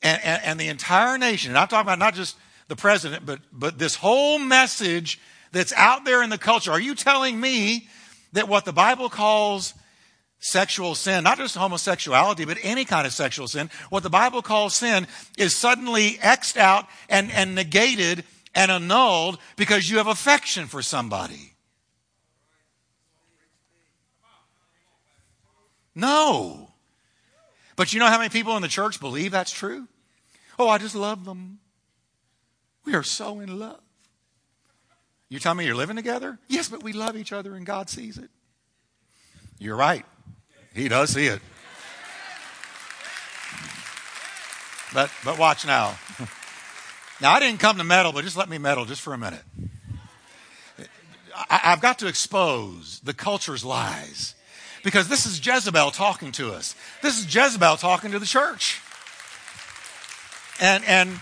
and, 0.02 0.20
and, 0.24 0.41
and 0.44 0.60
the 0.60 0.67
entire 0.67 1.17
nation, 1.17 1.52
and 1.52 1.58
I'm 1.58 1.67
talking 1.67 1.86
about 1.86 2.00
not 2.00 2.15
just 2.15 2.36
the 2.67 2.76
president, 2.76 3.26
but, 3.26 3.39
but 3.54 3.78
this 3.78 3.96
whole 3.96 4.39
message 4.39 5.20
that's 5.52 5.74
out 5.74 6.06
there 6.06 6.24
in 6.24 6.30
the 6.30 6.38
culture, 6.38 6.72
are 6.72 6.80
you 6.80 6.96
telling 6.96 7.39
me 7.39 7.88
that 8.34 8.48
what 8.48 8.65
the 8.65 8.74
Bible 8.74 9.10
calls 9.10 9.74
sexual 10.39 10.96
sin, 10.96 11.24
not 11.24 11.38
just 11.38 11.56
homosexuality, 11.56 12.46
but 12.46 12.58
any 12.63 12.84
kind 12.84 13.06
of 13.06 13.13
sexual 13.13 13.48
sin, 13.48 13.70
what 13.89 14.02
the 14.02 14.10
Bible 14.10 14.41
calls 14.41 14.74
sin 14.74 15.06
is 15.38 15.56
suddenly 15.56 16.17
X'd 16.22 16.58
out 16.58 16.88
and, 17.10 17.32
and 17.32 17.54
negated 17.54 18.24
and 18.54 18.72
annulled 18.72 19.40
because 19.56 19.90
you 19.90 19.98
have 19.98 20.08
affection 20.08 20.68
for 20.68 20.82
somebody. 20.82 21.54
No. 25.96 26.72
But 27.76 27.94
you 27.94 28.00
know 28.00 28.08
how 28.08 28.18
many 28.18 28.30
people 28.30 28.56
in 28.56 28.62
the 28.62 28.68
church 28.68 29.00
believe 29.00 29.32
that's 29.32 29.52
true? 29.52 29.88
Oh, 30.60 30.70
I 30.70 30.78
just 30.78 30.96
love 30.96 31.26
them. 31.26 31.60
We 32.86 32.96
are 32.96 33.04
so 33.04 33.40
in 33.40 33.60
love. 33.60 33.80
You 35.30 35.40
tell 35.40 35.56
me 35.56 35.66
you're 35.66 35.76
living 35.76 35.96
together? 35.96 36.40
Yes, 36.48 36.68
but 36.68 36.84
we 36.84 36.94
love 36.94 37.16
each 37.16 37.32
other 37.32 37.56
and 37.56 37.66
God 37.66 37.90
sees 37.90 38.18
it. 38.18 38.30
You're 39.60 39.78
right. 39.78 40.06
He 40.74 40.88
does 40.88 41.12
see 41.12 41.28
it. 41.28 41.42
But 44.94 45.10
but 45.24 45.38
watch 45.38 45.66
now. 45.66 45.98
Now, 47.22 47.34
I 47.34 47.40
didn't 47.40 47.60
come 47.60 47.78
to 47.78 47.84
meddle, 47.84 48.12
but 48.12 48.24
just 48.24 48.36
let 48.36 48.50
me 48.50 48.58
meddle 48.58 48.86
just 48.86 49.02
for 49.02 49.14
a 49.14 49.18
minute. 49.18 49.44
I, 51.50 51.58
have 51.58 51.82
got 51.82 52.00
to 52.00 52.08
expose 52.08 53.00
the 53.02 53.14
culture's 53.14 53.64
lies 53.64 54.34
because 54.84 55.08
this 55.08 55.26
is 55.28 55.46
Jezebel 55.46 55.92
talking 55.92 56.32
to 56.34 56.52
us. 56.52 56.76
This 57.02 57.20
is 57.20 57.34
Jezebel 57.34 57.78
talking 57.78 58.12
to 58.12 58.20
the 58.20 58.26
church. 58.26 58.82
And, 60.60 60.84
and, 60.86 61.20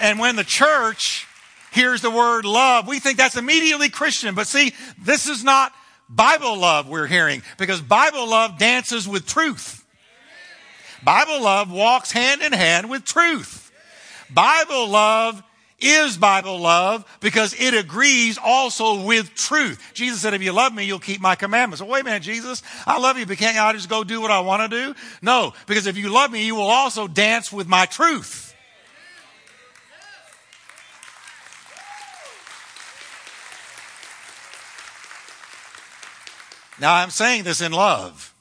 and 0.00 0.18
when 0.18 0.36
the 0.36 0.44
church 0.44 1.26
hears 1.72 2.02
the 2.02 2.10
word 2.10 2.44
love, 2.44 2.86
we 2.86 3.00
think 3.00 3.18
that's 3.18 3.36
immediately 3.36 3.88
Christian. 3.88 4.34
But 4.34 4.46
see, 4.46 4.72
this 4.98 5.28
is 5.28 5.42
not 5.42 5.72
Bible 6.08 6.56
love 6.56 6.88
we're 6.88 7.06
hearing 7.06 7.42
because 7.58 7.80
Bible 7.80 8.28
love 8.28 8.58
dances 8.58 9.08
with 9.08 9.26
truth. 9.26 9.84
Bible 11.04 11.42
love 11.42 11.70
walks 11.70 12.12
hand 12.12 12.42
in 12.42 12.52
hand 12.52 12.88
with 12.88 13.04
truth. 13.04 13.61
Bible 14.34 14.88
love 14.88 15.42
is 15.78 16.16
Bible 16.16 16.58
love 16.58 17.04
because 17.20 17.54
it 17.58 17.74
agrees 17.74 18.38
also 18.42 19.04
with 19.04 19.34
truth. 19.34 19.82
Jesus 19.94 20.20
said, 20.20 20.32
if 20.32 20.42
you 20.42 20.52
love 20.52 20.72
me, 20.72 20.84
you'll 20.84 21.00
keep 21.00 21.20
my 21.20 21.34
commandments. 21.34 21.80
Well, 21.82 21.90
wait 21.90 22.02
a 22.02 22.04
minute, 22.04 22.22
Jesus. 22.22 22.62
I 22.86 22.98
love 22.98 23.18
you, 23.18 23.26
but 23.26 23.38
can't 23.38 23.58
I 23.58 23.72
just 23.72 23.88
go 23.88 24.04
do 24.04 24.20
what 24.20 24.30
I 24.30 24.40
want 24.40 24.70
to 24.70 24.84
do? 24.86 24.94
No, 25.20 25.52
because 25.66 25.86
if 25.86 25.96
you 25.96 26.08
love 26.08 26.30
me, 26.30 26.46
you 26.46 26.54
will 26.54 26.62
also 26.62 27.08
dance 27.08 27.52
with 27.52 27.66
my 27.66 27.86
truth. 27.86 28.54
Now, 36.80 36.94
I'm 36.94 37.10
saying 37.10 37.44
this 37.44 37.60
in 37.60 37.70
love. 37.70 38.34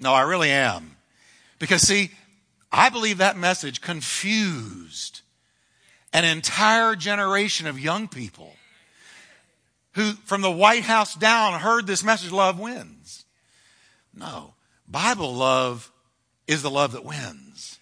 No, 0.00 0.12
I 0.12 0.22
really 0.22 0.50
am. 0.50 0.93
Because, 1.64 1.80
see, 1.80 2.10
I 2.70 2.90
believe 2.90 3.16
that 3.16 3.38
message 3.38 3.80
confused 3.80 5.22
an 6.12 6.22
entire 6.22 6.94
generation 6.94 7.66
of 7.66 7.80
young 7.80 8.06
people 8.06 8.52
who, 9.92 10.12
from 10.26 10.42
the 10.42 10.50
White 10.50 10.82
House 10.82 11.14
down, 11.14 11.58
heard 11.58 11.86
this 11.86 12.04
message 12.04 12.32
love 12.32 12.60
wins. 12.60 13.24
No, 14.14 14.52
Bible 14.86 15.32
love 15.32 15.90
is 16.46 16.60
the 16.60 16.68
love 16.68 16.92
that 16.92 17.02
wins. 17.02 17.78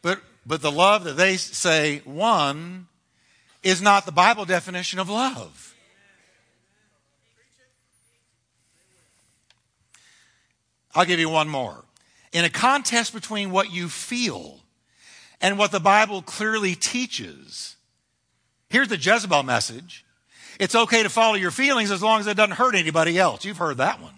But, 0.00 0.20
but 0.46 0.62
the 0.62 0.70
love 0.70 1.02
that 1.02 1.16
they 1.16 1.36
say 1.36 2.00
won 2.04 2.86
is 3.64 3.82
not 3.82 4.06
the 4.06 4.12
Bible 4.12 4.44
definition 4.44 5.00
of 5.00 5.10
love. 5.10 5.74
I'll 10.94 11.04
give 11.04 11.18
you 11.18 11.28
one 11.28 11.48
more 11.48 11.83
in 12.34 12.44
a 12.44 12.50
contest 12.50 13.14
between 13.14 13.52
what 13.52 13.72
you 13.72 13.88
feel 13.88 14.58
and 15.40 15.56
what 15.56 15.70
the 15.70 15.80
Bible 15.80 16.20
clearly 16.20 16.74
teaches. 16.74 17.76
Here's 18.68 18.88
the 18.88 18.98
Jezebel 18.98 19.44
message. 19.44 20.04
It's 20.58 20.74
okay 20.74 21.04
to 21.04 21.08
follow 21.08 21.36
your 21.36 21.52
feelings 21.52 21.92
as 21.92 22.02
long 22.02 22.20
as 22.20 22.26
it 22.26 22.36
doesn't 22.36 22.56
hurt 22.56 22.74
anybody 22.74 23.18
else. 23.18 23.44
You've 23.44 23.58
heard 23.58 23.76
that 23.78 24.02
one. 24.02 24.14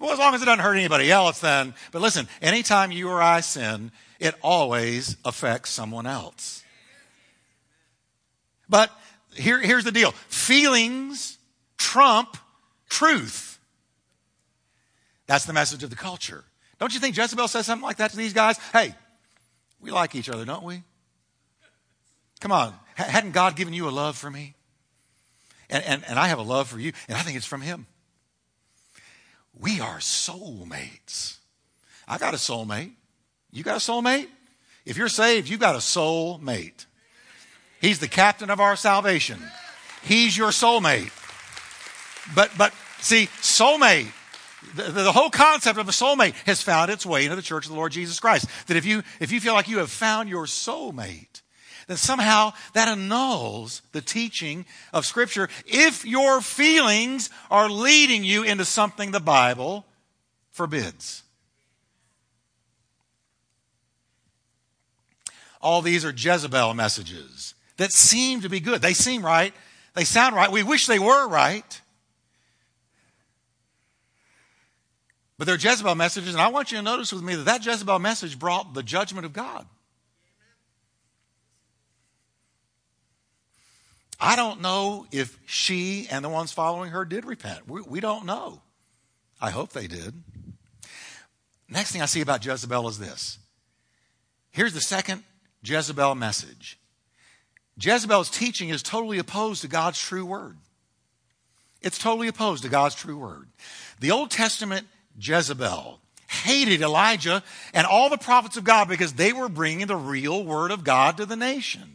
Well, 0.00 0.12
as 0.12 0.18
long 0.18 0.32
as 0.32 0.42
it 0.42 0.44
doesn't 0.44 0.62
hurt 0.62 0.76
anybody 0.76 1.10
else, 1.10 1.40
then. 1.40 1.74
But 1.90 2.02
listen, 2.02 2.28
anytime 2.40 2.92
you 2.92 3.08
or 3.08 3.20
I 3.20 3.40
sin, 3.40 3.90
it 4.20 4.36
always 4.40 5.16
affects 5.24 5.70
someone 5.70 6.06
else. 6.06 6.62
But 8.68 8.92
here, 9.34 9.60
here's 9.60 9.84
the 9.84 9.92
deal 9.92 10.12
feelings 10.28 11.36
trump 11.78 12.36
truth. 12.88 13.58
That's 15.26 15.46
the 15.46 15.52
message 15.52 15.82
of 15.82 15.90
the 15.90 15.96
culture. 15.96 16.44
Don't 16.78 16.94
you 16.94 17.00
think 17.00 17.16
Jezebel 17.16 17.48
says 17.48 17.66
something 17.66 17.84
like 17.84 17.96
that 17.96 18.12
to 18.12 18.16
these 18.16 18.32
guys? 18.32 18.56
Hey, 18.72 18.94
we 19.80 19.90
like 19.90 20.14
each 20.14 20.28
other, 20.28 20.44
don't 20.44 20.64
we? 20.64 20.82
Come 22.40 22.52
on. 22.52 22.74
H- 22.98 23.06
hadn't 23.06 23.32
God 23.32 23.56
given 23.56 23.74
you 23.74 23.88
a 23.88 23.90
love 23.90 24.16
for 24.16 24.30
me? 24.30 24.54
And, 25.70 25.84
and, 25.84 26.04
and 26.08 26.18
I 26.18 26.28
have 26.28 26.38
a 26.38 26.42
love 26.42 26.68
for 26.68 26.78
you, 26.78 26.92
and 27.08 27.18
I 27.18 27.22
think 27.22 27.36
it's 27.36 27.46
from 27.46 27.60
Him. 27.60 27.86
We 29.60 29.80
are 29.80 29.98
soulmates. 29.98 31.38
I 32.06 32.18
got 32.18 32.32
a 32.32 32.38
soulmate. 32.38 32.92
You 33.50 33.64
got 33.64 33.76
a 33.76 33.80
soulmate? 33.80 34.28
If 34.84 34.96
you're 34.96 35.08
saved, 35.08 35.48
you 35.48 35.58
got 35.58 35.74
a 35.74 35.78
soulmate. 35.78 36.86
He's 37.80 37.98
the 37.98 38.08
captain 38.08 38.50
of 38.50 38.60
our 38.60 38.76
salvation. 38.76 39.42
He's 40.02 40.36
your 40.36 40.50
soulmate. 40.50 41.12
But 42.34 42.50
but 42.56 42.72
see, 43.00 43.26
soulmate 43.40 44.12
the, 44.74 44.90
the, 44.90 45.12
whole 45.12 45.30
concept 45.30 45.78
of 45.78 45.88
a 45.88 45.92
soulmate 45.92 46.34
has 46.46 46.62
found 46.62 46.90
its 46.90 47.06
way 47.06 47.24
into 47.24 47.36
the 47.36 47.42
church 47.42 47.64
of 47.64 47.70
the 47.70 47.76
Lord 47.76 47.92
Jesus 47.92 48.20
Christ. 48.20 48.46
That 48.66 48.76
if 48.76 48.84
you, 48.84 49.02
if 49.20 49.32
you 49.32 49.40
feel 49.40 49.54
like 49.54 49.68
you 49.68 49.78
have 49.78 49.90
found 49.90 50.28
your 50.28 50.46
soulmate, 50.46 51.42
then 51.86 51.96
somehow 51.96 52.52
that 52.74 52.88
annuls 52.88 53.82
the 53.92 54.00
teaching 54.00 54.66
of 54.92 55.06
Scripture 55.06 55.48
if 55.66 56.04
your 56.04 56.40
feelings 56.40 57.30
are 57.50 57.70
leading 57.70 58.24
you 58.24 58.42
into 58.42 58.64
something 58.64 59.10
the 59.10 59.20
Bible 59.20 59.86
forbids. 60.50 61.22
All 65.60 65.82
these 65.82 66.04
are 66.04 66.12
Jezebel 66.14 66.74
messages 66.74 67.54
that 67.78 67.92
seem 67.92 68.42
to 68.42 68.48
be 68.48 68.60
good. 68.60 68.82
They 68.82 68.92
seem 68.92 69.24
right. 69.24 69.52
They 69.94 70.04
sound 70.04 70.36
right. 70.36 70.52
We 70.52 70.62
wish 70.62 70.86
they 70.86 70.98
were 70.98 71.26
right. 71.26 71.80
But 75.38 75.46
they're 75.46 75.56
Jezebel 75.56 75.94
messages, 75.94 76.34
and 76.34 76.42
I 76.42 76.48
want 76.48 76.72
you 76.72 76.78
to 76.78 76.82
notice 76.82 77.12
with 77.12 77.22
me 77.22 77.36
that 77.36 77.44
that 77.44 77.64
Jezebel 77.64 78.00
message 78.00 78.38
brought 78.38 78.74
the 78.74 78.82
judgment 78.82 79.24
of 79.24 79.32
God. 79.32 79.66
I 84.20 84.34
don't 84.34 84.60
know 84.60 85.06
if 85.12 85.38
she 85.46 86.08
and 86.10 86.24
the 86.24 86.28
ones 86.28 86.50
following 86.50 86.90
her 86.90 87.04
did 87.04 87.24
repent. 87.24 87.68
We, 87.68 87.82
we 87.82 88.00
don't 88.00 88.26
know. 88.26 88.62
I 89.40 89.50
hope 89.50 89.72
they 89.72 89.86
did. 89.86 90.12
Next 91.68 91.92
thing 91.92 92.02
I 92.02 92.06
see 92.06 92.20
about 92.20 92.44
Jezebel 92.44 92.88
is 92.88 92.98
this. 92.98 93.38
Here's 94.50 94.74
the 94.74 94.80
second 94.80 95.22
Jezebel 95.62 96.16
message 96.16 96.78
Jezebel's 97.80 98.30
teaching 98.30 98.70
is 98.70 98.82
totally 98.82 99.18
opposed 99.18 99.62
to 99.62 99.68
God's 99.68 100.00
true 100.00 100.26
word. 100.26 100.56
It's 101.80 101.98
totally 101.98 102.26
opposed 102.26 102.64
to 102.64 102.68
God's 102.68 102.96
true 102.96 103.16
word. 103.16 103.48
The 104.00 104.10
Old 104.10 104.32
Testament 104.32 104.88
Jezebel 105.20 106.00
hated 106.28 106.82
Elijah 106.82 107.42
and 107.72 107.86
all 107.86 108.10
the 108.10 108.18
prophets 108.18 108.56
of 108.56 108.64
God 108.64 108.88
because 108.88 109.14
they 109.14 109.32
were 109.32 109.48
bringing 109.48 109.86
the 109.86 109.96
real 109.96 110.44
word 110.44 110.70
of 110.70 110.84
God 110.84 111.16
to 111.16 111.26
the 111.26 111.36
nation. 111.36 111.94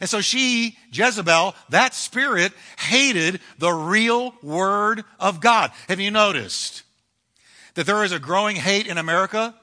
And 0.00 0.10
so 0.10 0.20
she, 0.20 0.76
Jezebel, 0.92 1.54
that 1.68 1.94
spirit 1.94 2.52
hated 2.78 3.40
the 3.58 3.72
real 3.72 4.34
word 4.42 5.04
of 5.20 5.40
God. 5.40 5.70
Have 5.88 6.00
you 6.00 6.10
noticed 6.10 6.82
that 7.74 7.86
there 7.86 8.02
is 8.02 8.12
a 8.12 8.18
growing 8.18 8.56
hate 8.56 8.86
in 8.86 8.98
America 8.98 9.54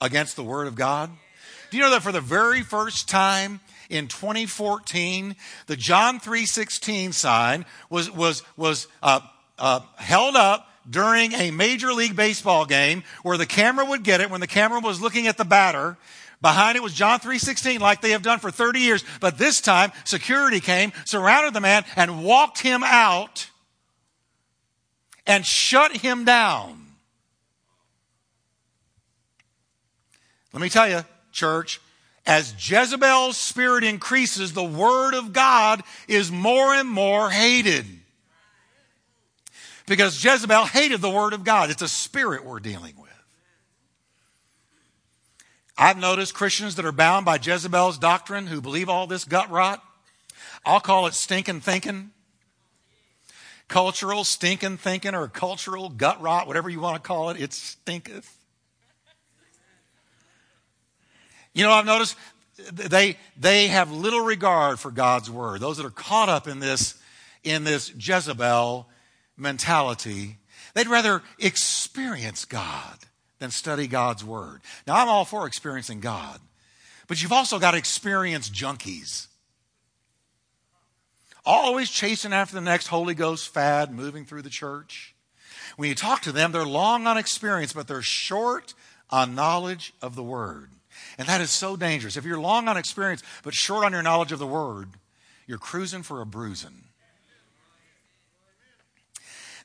against 0.00 0.36
the 0.36 0.44
word 0.44 0.66
of 0.66 0.74
God? 0.74 1.10
Do 1.70 1.76
you 1.76 1.82
know 1.82 1.90
that 1.90 2.02
for 2.02 2.12
the 2.12 2.20
very 2.20 2.62
first 2.62 3.08
time 3.08 3.60
in 3.88 4.08
2014, 4.08 5.36
the 5.66 5.76
John 5.76 6.18
3:16 6.18 7.12
sign 7.12 7.64
was 7.90 8.10
was 8.10 8.42
was 8.56 8.88
uh, 9.02 9.20
uh, 9.58 9.80
held 9.96 10.34
up 10.34 10.67
during 10.88 11.32
a 11.32 11.50
major 11.50 11.92
league 11.92 12.16
baseball 12.16 12.66
game 12.66 13.02
where 13.22 13.36
the 13.36 13.46
camera 13.46 13.84
would 13.84 14.02
get 14.02 14.20
it 14.20 14.30
when 14.30 14.40
the 14.40 14.46
camera 14.46 14.80
was 14.80 15.00
looking 15.00 15.26
at 15.26 15.36
the 15.36 15.44
batter. 15.44 15.96
Behind 16.40 16.76
it 16.76 16.82
was 16.82 16.94
john 16.94 17.18
3.16 17.18 17.80
like 17.80 18.00
they 18.00 18.10
have 18.10 18.22
done 18.22 18.38
for 18.38 18.50
30 18.50 18.80
years. 18.80 19.04
But 19.20 19.38
this 19.38 19.60
time 19.60 19.92
security 20.04 20.60
came 20.60 20.92
surrounded 21.04 21.54
the 21.54 21.60
man 21.60 21.84
and 21.96 22.24
walked 22.24 22.60
him 22.60 22.82
out 22.84 23.50
and 25.26 25.44
shut 25.44 25.96
him 25.96 26.24
down. 26.24 26.86
Let 30.52 30.62
me 30.62 30.68
tell 30.68 30.88
you 30.88 31.04
church 31.32 31.80
as 32.26 32.52
Jezebel's 32.58 33.38
spirit 33.38 33.84
increases, 33.84 34.52
the 34.52 34.62
word 34.62 35.14
of 35.14 35.32
God 35.32 35.82
is 36.08 36.30
more 36.30 36.74
and 36.74 36.88
more 36.88 37.30
hated. 37.30 37.86
Because 39.88 40.22
Jezebel 40.22 40.66
hated 40.66 41.00
the 41.00 41.10
word 41.10 41.32
of 41.32 41.44
God. 41.44 41.70
It's 41.70 41.82
a 41.82 41.88
spirit 41.88 42.44
we're 42.44 42.60
dealing 42.60 42.94
with. 42.96 43.08
I've 45.76 45.98
noticed 45.98 46.34
Christians 46.34 46.74
that 46.74 46.84
are 46.84 46.92
bound 46.92 47.24
by 47.24 47.38
Jezebel's 47.40 47.98
doctrine 47.98 48.48
who 48.48 48.60
believe 48.60 48.88
all 48.88 49.06
this 49.06 49.24
gut 49.24 49.48
rot. 49.48 49.82
I'll 50.66 50.80
call 50.80 51.06
it 51.06 51.14
stinking 51.14 51.60
thinking. 51.60 52.10
Cultural 53.68 54.24
stinking 54.24 54.78
thinking 54.78 55.14
or 55.14 55.28
cultural 55.28 55.88
gut 55.88 56.20
rot, 56.20 56.46
whatever 56.46 56.68
you 56.68 56.80
want 56.80 56.96
to 56.96 57.06
call 57.06 57.30
it, 57.30 57.40
it 57.40 57.52
stinketh. 57.52 58.34
You 61.54 61.64
know, 61.64 61.72
I've 61.72 61.86
noticed 61.86 62.16
they, 62.72 63.16
they 63.38 63.68
have 63.68 63.92
little 63.92 64.20
regard 64.20 64.80
for 64.80 64.90
God's 64.90 65.30
word. 65.30 65.60
Those 65.60 65.76
that 65.76 65.86
are 65.86 65.90
caught 65.90 66.28
up 66.28 66.48
in 66.48 66.58
this, 66.58 67.00
in 67.44 67.64
this 67.64 67.92
Jezebel 67.96 68.88
mentality, 69.38 70.38
they'd 70.74 70.88
rather 70.88 71.22
experience 71.38 72.44
God 72.44 72.98
than 73.38 73.50
study 73.50 73.86
God's 73.86 74.24
word. 74.24 74.60
Now, 74.86 74.96
I'm 74.96 75.08
all 75.08 75.24
for 75.24 75.46
experiencing 75.46 76.00
God, 76.00 76.40
but 77.06 77.22
you've 77.22 77.32
also 77.32 77.58
got 77.58 77.72
to 77.72 77.78
experience 77.78 78.50
junkies. 78.50 79.28
Always 81.44 81.90
chasing 81.90 82.32
after 82.32 82.54
the 82.54 82.60
next 82.60 82.88
Holy 82.88 83.14
Ghost 83.14 83.48
fad 83.48 83.92
moving 83.92 84.24
through 84.24 84.42
the 84.42 84.50
church. 84.50 85.14
When 85.76 85.88
you 85.88 85.94
talk 85.94 86.22
to 86.22 86.32
them, 86.32 86.52
they're 86.52 86.66
long 86.66 87.06
on 87.06 87.16
experience, 87.16 87.72
but 87.72 87.88
they're 87.88 88.02
short 88.02 88.74
on 89.10 89.34
knowledge 89.34 89.94
of 90.02 90.14
the 90.14 90.22
word. 90.22 90.70
And 91.16 91.28
that 91.28 91.40
is 91.40 91.50
so 91.50 91.76
dangerous. 91.76 92.16
If 92.16 92.24
you're 92.24 92.40
long 92.40 92.68
on 92.68 92.76
experience 92.76 93.22
but 93.42 93.54
short 93.54 93.84
on 93.84 93.92
your 93.92 94.02
knowledge 94.02 94.32
of 94.32 94.38
the 94.38 94.46
word, 94.46 94.88
you're 95.46 95.58
cruising 95.58 96.02
for 96.02 96.20
a 96.20 96.26
bruising. 96.26 96.87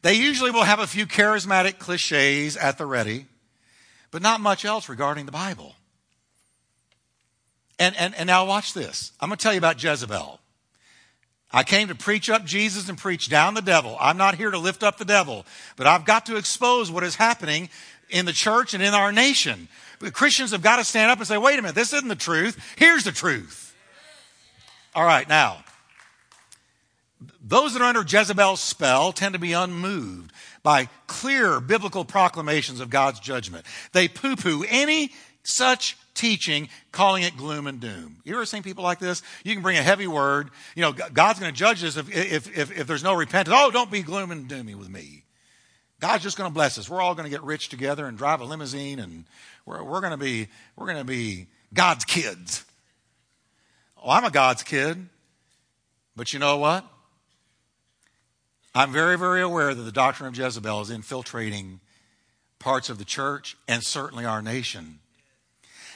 They 0.04 0.16
usually 0.16 0.52
will 0.52 0.64
have 0.64 0.80
a 0.80 0.88
few 0.88 1.08
charismatic 1.08 1.80
cliches 1.80 2.58
at 2.58 2.78
the 2.78 2.86
ready, 2.86 3.26
but 4.12 4.22
not 4.22 4.42
much 4.42 4.66
else 4.66 4.90
regarding 4.90 5.26
the 5.26 5.32
Bible. 5.32 5.76
And, 7.80 7.96
and, 7.96 8.14
and 8.16 8.28
now 8.28 8.46
watch 8.46 8.74
this. 8.74 9.14
I'm 9.20 9.30
going 9.30 9.38
to 9.38 9.42
tell 9.42 9.54
you 9.54 9.58
about 9.58 9.82
Jezebel. 9.82 10.40
I 11.52 11.64
came 11.64 11.88
to 11.88 11.96
preach 11.96 12.30
up 12.30 12.44
Jesus 12.44 12.90
and 12.90 12.98
preach 12.98 13.30
down 13.30 13.54
the 13.54 13.62
devil. 13.62 13.96
I'm 14.00 14.18
not 14.18 14.36
here 14.36 14.52
to 14.52 14.58
lift 14.58 14.84
up 14.84 14.98
the 14.98 15.06
devil, 15.06 15.46
but 15.78 15.88
I've 15.88 16.04
got 16.04 16.26
to 16.26 16.36
expose 16.36 16.92
what 16.92 17.04
is 17.04 17.16
happening 17.16 17.70
in 18.10 18.26
the 18.26 18.34
church 18.34 18.74
and 18.74 18.84
in 18.84 18.94
our 18.94 19.12
nation. 19.12 19.70
Christians 20.12 20.52
have 20.52 20.62
got 20.62 20.78
to 20.78 20.84
stand 20.84 21.12
up 21.12 21.20
and 21.20 21.28
say, 21.28 21.38
wait 21.38 21.58
a 21.58 21.62
minute, 21.62 21.76
this 21.76 21.94
isn't 21.94 22.10
the 22.10 22.16
truth. 22.16 22.60
Here's 22.76 23.06
the 23.06 23.12
truth. 23.14 23.74
All 24.94 25.06
right, 25.06 25.30
now, 25.30 25.64
those 27.44 27.74
that 27.74 27.82
are 27.82 27.90
under 27.90 28.06
Jezebel's 28.08 28.62
spell 28.62 29.12
tend 29.12 29.34
to 29.34 29.40
be 29.40 29.54
unmoved 29.54 30.32
by 30.64 30.88
clear 31.08 31.60
biblical 31.60 32.06
proclamations 32.06 32.80
of 32.80 32.90
God's 32.90 33.20
judgment. 33.20 33.66
They 33.92 34.08
poo 34.08 34.36
poo 34.36 34.66
any 34.70 35.12
such 35.44 35.98
teaching, 36.14 36.70
calling 36.92 37.24
it 37.24 37.36
gloom 37.36 37.68
and 37.68 37.80
doom. 37.80 38.18
You 38.24 38.36
ever 38.36 38.46
seen 38.46 38.64
people 38.64 38.84
like 38.84 39.00
this? 39.00 39.22
You 39.44 39.54
can 39.54 39.62
bring 39.62 39.78
a 39.78 39.82
heavy 39.82 40.08
word. 40.08 40.52
You 40.76 40.84
know, 40.84 40.94
God's 40.94 41.40
going 41.40 41.52
to 41.52 41.58
judge 41.58 41.84
us 41.84 41.98
if, 41.98 42.10
if, 42.16 42.58
if, 42.58 42.80
if 42.80 42.88
there's 42.88 43.04
no 43.04 43.14
repentance. 43.14 43.56
Oh, 43.60 43.72
don't 43.72 43.92
be 43.92 44.02
gloom 44.02 44.32
and 44.32 44.48
doomy 44.48 44.76
with 44.76 44.90
me. 44.90 45.24
God's 46.00 46.24
just 46.24 46.38
going 46.38 46.50
to 46.50 46.54
bless 46.54 46.78
us. 46.78 46.90
We're 46.90 47.02
all 47.02 47.16
going 47.16 47.26
to 47.26 47.30
get 47.30 47.44
rich 47.44 47.70
together 47.70 48.06
and 48.06 48.18
drive 48.18 48.42
a 48.42 48.46
limousine, 48.46 49.00
and 49.00 49.26
we're, 49.66 49.84
we're 49.84 50.02
going 50.02 50.12
to 50.12 50.18
be 50.18 50.48
we're 50.76 50.86
going 50.86 50.98
to 50.98 51.06
be 51.06 51.48
God's 51.74 52.06
kids. 52.06 52.66
Oh, 54.02 54.10
I'm 54.10 54.26
a 54.26 54.32
God's 54.32 54.64
kid, 54.64 55.08
but 56.16 56.34
you 56.34 56.40
know 56.40 56.58
what? 56.58 56.86
I'm 58.76 58.92
very, 58.92 59.18
very 59.18 59.42
aware 59.42 59.76
that 59.76 59.82
the 59.82 59.92
doctrine 59.92 60.28
of 60.28 60.38
Jezebel 60.38 60.82
is 60.82 60.90
infiltrating 60.90 61.80
parts 62.58 62.90
of 62.90 62.98
the 62.98 63.06
church 63.06 63.56
and 63.68 63.84
certainly 63.84 64.26
our 64.26 64.42
nation. 64.42 65.00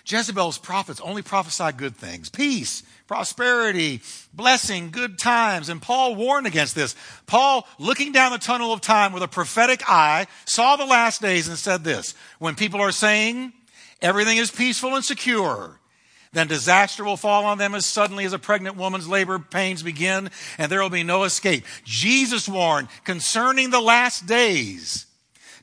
Jezebel's 0.05 0.57
prophets 0.57 1.01
only 1.01 1.21
prophesy 1.21 1.71
good 1.75 1.95
things 1.95 2.29
peace, 2.29 2.83
prosperity, 3.07 4.01
blessing, 4.33 4.89
good 4.91 5.17
times. 5.17 5.69
And 5.69 5.81
Paul 5.81 6.15
warned 6.15 6.47
against 6.47 6.75
this. 6.75 6.95
Paul, 7.25 7.67
looking 7.77 8.11
down 8.11 8.31
the 8.31 8.37
tunnel 8.37 8.71
of 8.71 8.79
time 8.79 9.11
with 9.11 9.23
a 9.23 9.27
prophetic 9.27 9.81
eye, 9.89 10.27
saw 10.45 10.75
the 10.75 10.85
last 10.85 11.21
days 11.21 11.47
and 11.47 11.57
said 11.57 11.83
this 11.83 12.15
When 12.39 12.55
people 12.55 12.79
are 12.79 12.91
saying 12.91 13.53
everything 14.01 14.37
is 14.37 14.51
peaceful 14.51 14.95
and 14.95 15.03
secure, 15.03 15.79
then 16.37 16.47
disaster 16.47 17.03
will 17.03 17.17
fall 17.17 17.45
on 17.45 17.57
them 17.57 17.73
as 17.73 17.85
suddenly 17.85 18.25
as 18.25 18.33
a 18.33 18.39
pregnant 18.39 18.75
woman's 18.75 19.07
labor 19.07 19.39
pains 19.39 19.83
begin, 19.83 20.29
and 20.57 20.71
there 20.71 20.81
will 20.81 20.89
be 20.89 21.03
no 21.03 21.23
escape. 21.23 21.65
Jesus 21.83 22.47
warned 22.47 22.87
concerning 23.03 23.69
the 23.69 23.81
last 23.81 24.25
days 24.25 25.07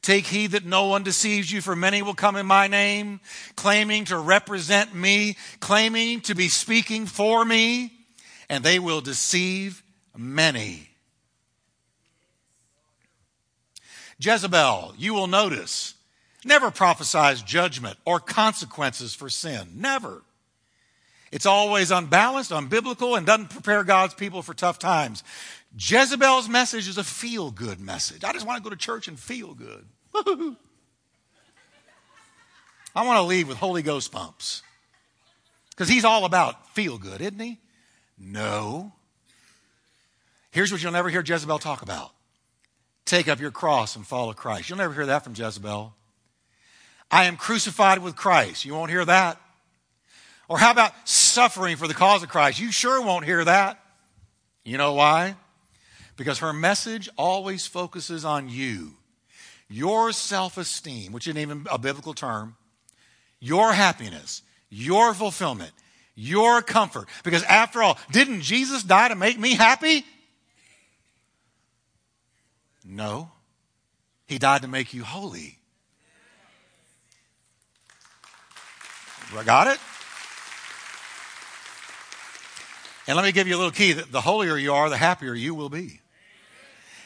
Take 0.05 0.27
heed 0.27 0.51
that 0.51 0.67
no 0.67 0.89
one 0.89 1.03
deceives 1.03 1.51
you, 1.51 1.63
for 1.63 1.75
many 1.75 2.03
will 2.03 2.13
come 2.13 2.37
in 2.37 2.45
my 2.45 2.67
name, 2.67 3.21
claiming 3.57 4.05
to 4.05 4.19
represent 4.19 4.95
me, 4.95 5.35
claiming 5.61 6.21
to 6.23 6.35
be 6.35 6.49
speaking 6.49 7.07
for 7.07 7.43
me, 7.43 7.91
and 8.51 8.63
they 8.63 8.79
will 8.79 9.01
deceive 9.01 9.83
many. 10.15 10.91
Jezebel, 14.19 14.93
you 14.99 15.15
will 15.15 15.27
notice, 15.27 15.95
never 16.45 16.71
prophesies 16.71 17.41
judgment 17.41 17.97
or 18.05 18.21
consequences 18.21 19.15
for 19.15 19.31
sin. 19.31 19.69
Never. 19.75 20.21
It's 21.35 21.47
always 21.47 21.91
unbalanced, 21.91 22.53
unbiblical, 22.53 23.19
and 23.19 23.27
doesn't 23.27 23.51
prepare 23.51 23.83
God's 23.83 24.15
people 24.15 24.41
for 24.41 24.55
tough 24.55 24.79
times. 24.79 25.25
Jezebel's 25.77 26.49
message 26.49 26.87
is 26.87 26.97
a 26.97 27.03
feel 27.03 27.51
good 27.51 27.81
message. 27.81 28.23
I 28.23 28.33
just 28.33 28.47
want 28.47 28.59
to 28.59 28.63
go 28.63 28.71
to 28.71 28.77
church 28.81 29.09
and 29.09 29.19
feel 29.19 29.53
good. 29.53 29.85
I 32.95 33.05
want 33.05 33.17
to 33.19 33.23
leave 33.23 33.49
with 33.49 33.57
Holy 33.57 33.83
Ghost 33.83 34.13
bumps. 34.13 34.63
Because 35.71 35.89
he's 35.89 36.05
all 36.05 36.25
about 36.25 36.69
feel 36.69 36.99
good, 36.99 37.21
isn't 37.21 37.41
he? 37.41 37.59
No. 38.17 38.93
Here's 40.53 40.71
what 40.71 40.85
you'll 40.85 40.93
never 40.93 41.09
hear 41.09 41.25
Jezebel 41.27 41.59
talk 41.59 41.83
about 41.83 42.13
take 43.07 43.27
up 43.27 43.41
your 43.41 43.51
cross 43.51 43.97
and 43.97 44.07
follow 44.07 44.35
Christ. 44.35 44.69
You'll 44.69 44.79
never 44.79 44.95
hear 44.95 45.07
that 45.07 45.25
from 45.25 45.35
Jezebel. 45.35 45.97
I 47.11 47.25
am 47.25 47.37
crucified 47.37 47.99
with 47.99 48.15
Christ. 48.15 48.65
You 48.65 48.75
won't 48.75 48.93
hear 48.93 49.05
that. 49.05 49.41
Or 50.49 50.59
how 50.59 50.71
about 50.71 50.93
suffering 51.09 51.77
for 51.77 51.89
the 51.89 51.95
cause 51.95 52.23
of 52.23 52.29
Christ? 52.29 52.61
You 52.61 52.71
sure 52.71 53.03
won't 53.03 53.25
hear 53.25 53.45
that. 53.45 53.81
You 54.65 54.79
know 54.79 54.95
why? 54.95 55.37
Because 56.17 56.39
her 56.39 56.53
message 56.53 57.09
always 57.17 57.67
focuses 57.67 58.25
on 58.25 58.49
you, 58.49 58.93
your 59.69 60.13
self 60.13 60.59
esteem, 60.59 61.13
which 61.13 61.27
isn't 61.27 61.41
even 61.41 61.67
a 61.71 61.79
biblical 61.79 62.15
term, 62.15 62.57
your 63.41 63.73
happiness, 63.73 64.43
your 64.71 65.15
fulfillment, 65.15 65.73
your 66.15 66.63
comfort. 66.63 67.09
Because 67.25 67.43
after 67.45 67.83
all, 67.83 67.99
didn't 68.13 68.43
Jesus 68.43 68.83
die 68.83 69.09
to 69.09 69.15
make 69.15 69.39
me 69.39 69.55
happy? 69.55 70.05
No. 72.85 73.31
He 74.27 74.39
died 74.39 74.63
to 74.63 74.69
make 74.69 74.95
you 74.95 75.05
holy. 75.05 75.59
I 79.37 79.43
got 79.43 79.67
it? 79.67 79.81
And 83.07 83.17
let 83.17 83.25
me 83.25 83.33
give 83.33 83.47
you 83.49 83.57
a 83.57 83.59
little 83.59 83.71
key. 83.71 83.93
The 83.93 84.21
holier 84.21 84.57
you 84.57 84.73
are, 84.73 84.89
the 84.89 84.97
happier 84.97 85.35
you 85.35 85.55
will 85.55 85.69
be. 85.69 86.01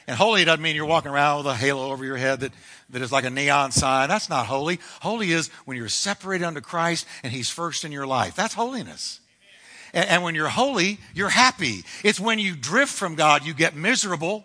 And 0.07 0.17
holy 0.17 0.45
doesn't 0.45 0.63
mean 0.63 0.75
you're 0.75 0.87
walking 0.87 1.11
around 1.11 1.39
with 1.39 1.47
a 1.49 1.55
halo 1.55 1.91
over 1.91 2.03
your 2.03 2.17
head 2.17 2.41
that, 2.41 2.53
that 2.91 3.03
is 3.03 3.13
like 3.13 3.25
a 3.25 3.31
neon 3.31 3.73
sign. 3.73 4.09
That's 4.09 4.31
not 4.31 4.47
holy. 4.47 4.81
Holy 5.03 5.33
is 5.33 5.49
when 5.67 5.77
you're 5.77 5.89
separated 5.91 6.47
unto 6.47 6.63
Christ 6.63 7.07
and 7.23 7.31
He's 7.31 7.51
first 7.51 7.85
in 7.85 7.93
your 7.93 8.07
life. 8.07 8.35
That's 8.35 8.55
holiness. 8.55 9.21
And, 9.93 10.09
and 10.09 10.23
when 10.23 10.35
you're 10.35 10.49
holy, 10.49 10.99
you're 11.15 11.29
happy. 11.29 11.85
It's 12.03 12.19
when 12.19 12.39
you 12.39 12.57
drift 12.57 12.93
from 12.93 13.17
God, 13.17 13.45
you 13.45 13.53
get 13.53 13.77
miserable. 13.77 14.45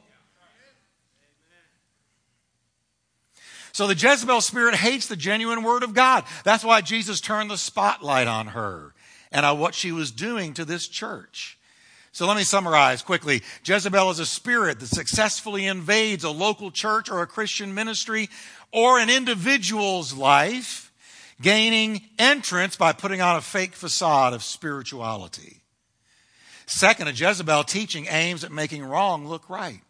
So 3.72 3.88
the 3.88 3.96
Jezebel 3.96 4.42
spirit 4.42 4.76
hates 4.76 5.08
the 5.08 5.16
genuine 5.16 5.64
word 5.64 5.84
of 5.84 5.94
God. 5.94 6.26
That's 6.44 6.64
why 6.66 6.82
Jesus 6.82 7.22
turned 7.22 7.50
the 7.50 7.58
spotlight 7.58 8.28
on 8.28 8.48
her 8.48 8.94
and 9.34 9.46
on 9.46 9.60
what 9.60 9.76
she 9.76 9.92
was 9.92 10.12
doing 10.12 10.54
to 10.54 10.64
this 10.64 10.88
church. 10.88 11.58
So 12.14 12.28
let 12.28 12.38
me 12.38 12.44
summarize 12.44 13.02
quickly. 13.02 13.42
Jezebel 13.66 14.12
is 14.12 14.20
a 14.20 14.26
spirit 14.26 14.80
that 14.80 14.88
successfully 14.88 15.66
invades 15.66 16.24
a 16.24 16.30
local 16.30 16.70
church 16.70 17.10
or 17.10 17.24
a 17.24 17.28
Christian 17.28 17.74
ministry 17.74 18.30
or 18.72 19.00
an 19.00 19.10
individual's 19.10 20.14
life, 20.14 20.92
gaining 21.42 22.02
entrance 22.20 22.76
by 22.76 22.94
putting 22.94 23.22
on 23.22 23.36
a 23.36 23.42
fake 23.42 23.74
facade 23.74 24.34
of 24.34 24.44
spirituality. 24.44 25.62
Second, 26.68 27.08
a 27.08 27.12
Jezebel 27.12 27.64
teaching 27.64 28.06
aims 28.08 28.44
at 28.44 28.52
making 28.52 28.84
wrong 28.84 29.28
look 29.28 29.50
right. 29.50 29.82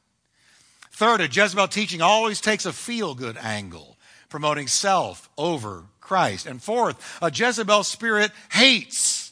Third, 0.92 1.22
a 1.22 1.28
Jezebel 1.28 1.68
teaching 1.68 2.02
always 2.02 2.40
takes 2.40 2.66
a 2.66 2.72
feel 2.72 3.16
good 3.16 3.38
angle, 3.38 3.98
promoting 4.30 4.68
self 4.68 5.30
over 5.38 5.84
Christ. 6.00 6.46
And 6.46 6.62
fourth, 6.62 7.20
a 7.22 7.30
Jezebel 7.30 7.84
spirit 7.84 8.32
hates 8.52 9.23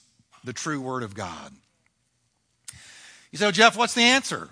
the 0.44 0.54
true 0.54 0.82
word 0.82 1.04
of 1.04 1.14
God. 1.14 1.52
You 3.32 3.38
say, 3.38 3.46
well, 3.46 3.52
Jeff, 3.52 3.78
what's 3.78 3.94
the 3.94 4.04
answer? 4.04 4.50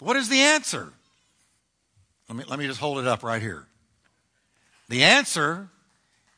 What 0.00 0.16
is 0.16 0.28
the 0.28 0.40
answer? 0.40 0.92
Let 2.28 2.38
me, 2.38 2.44
let 2.48 2.58
me 2.58 2.66
just 2.66 2.80
hold 2.80 2.98
it 2.98 3.06
up 3.06 3.22
right 3.22 3.40
here. 3.40 3.66
The 4.88 5.04
answer 5.04 5.68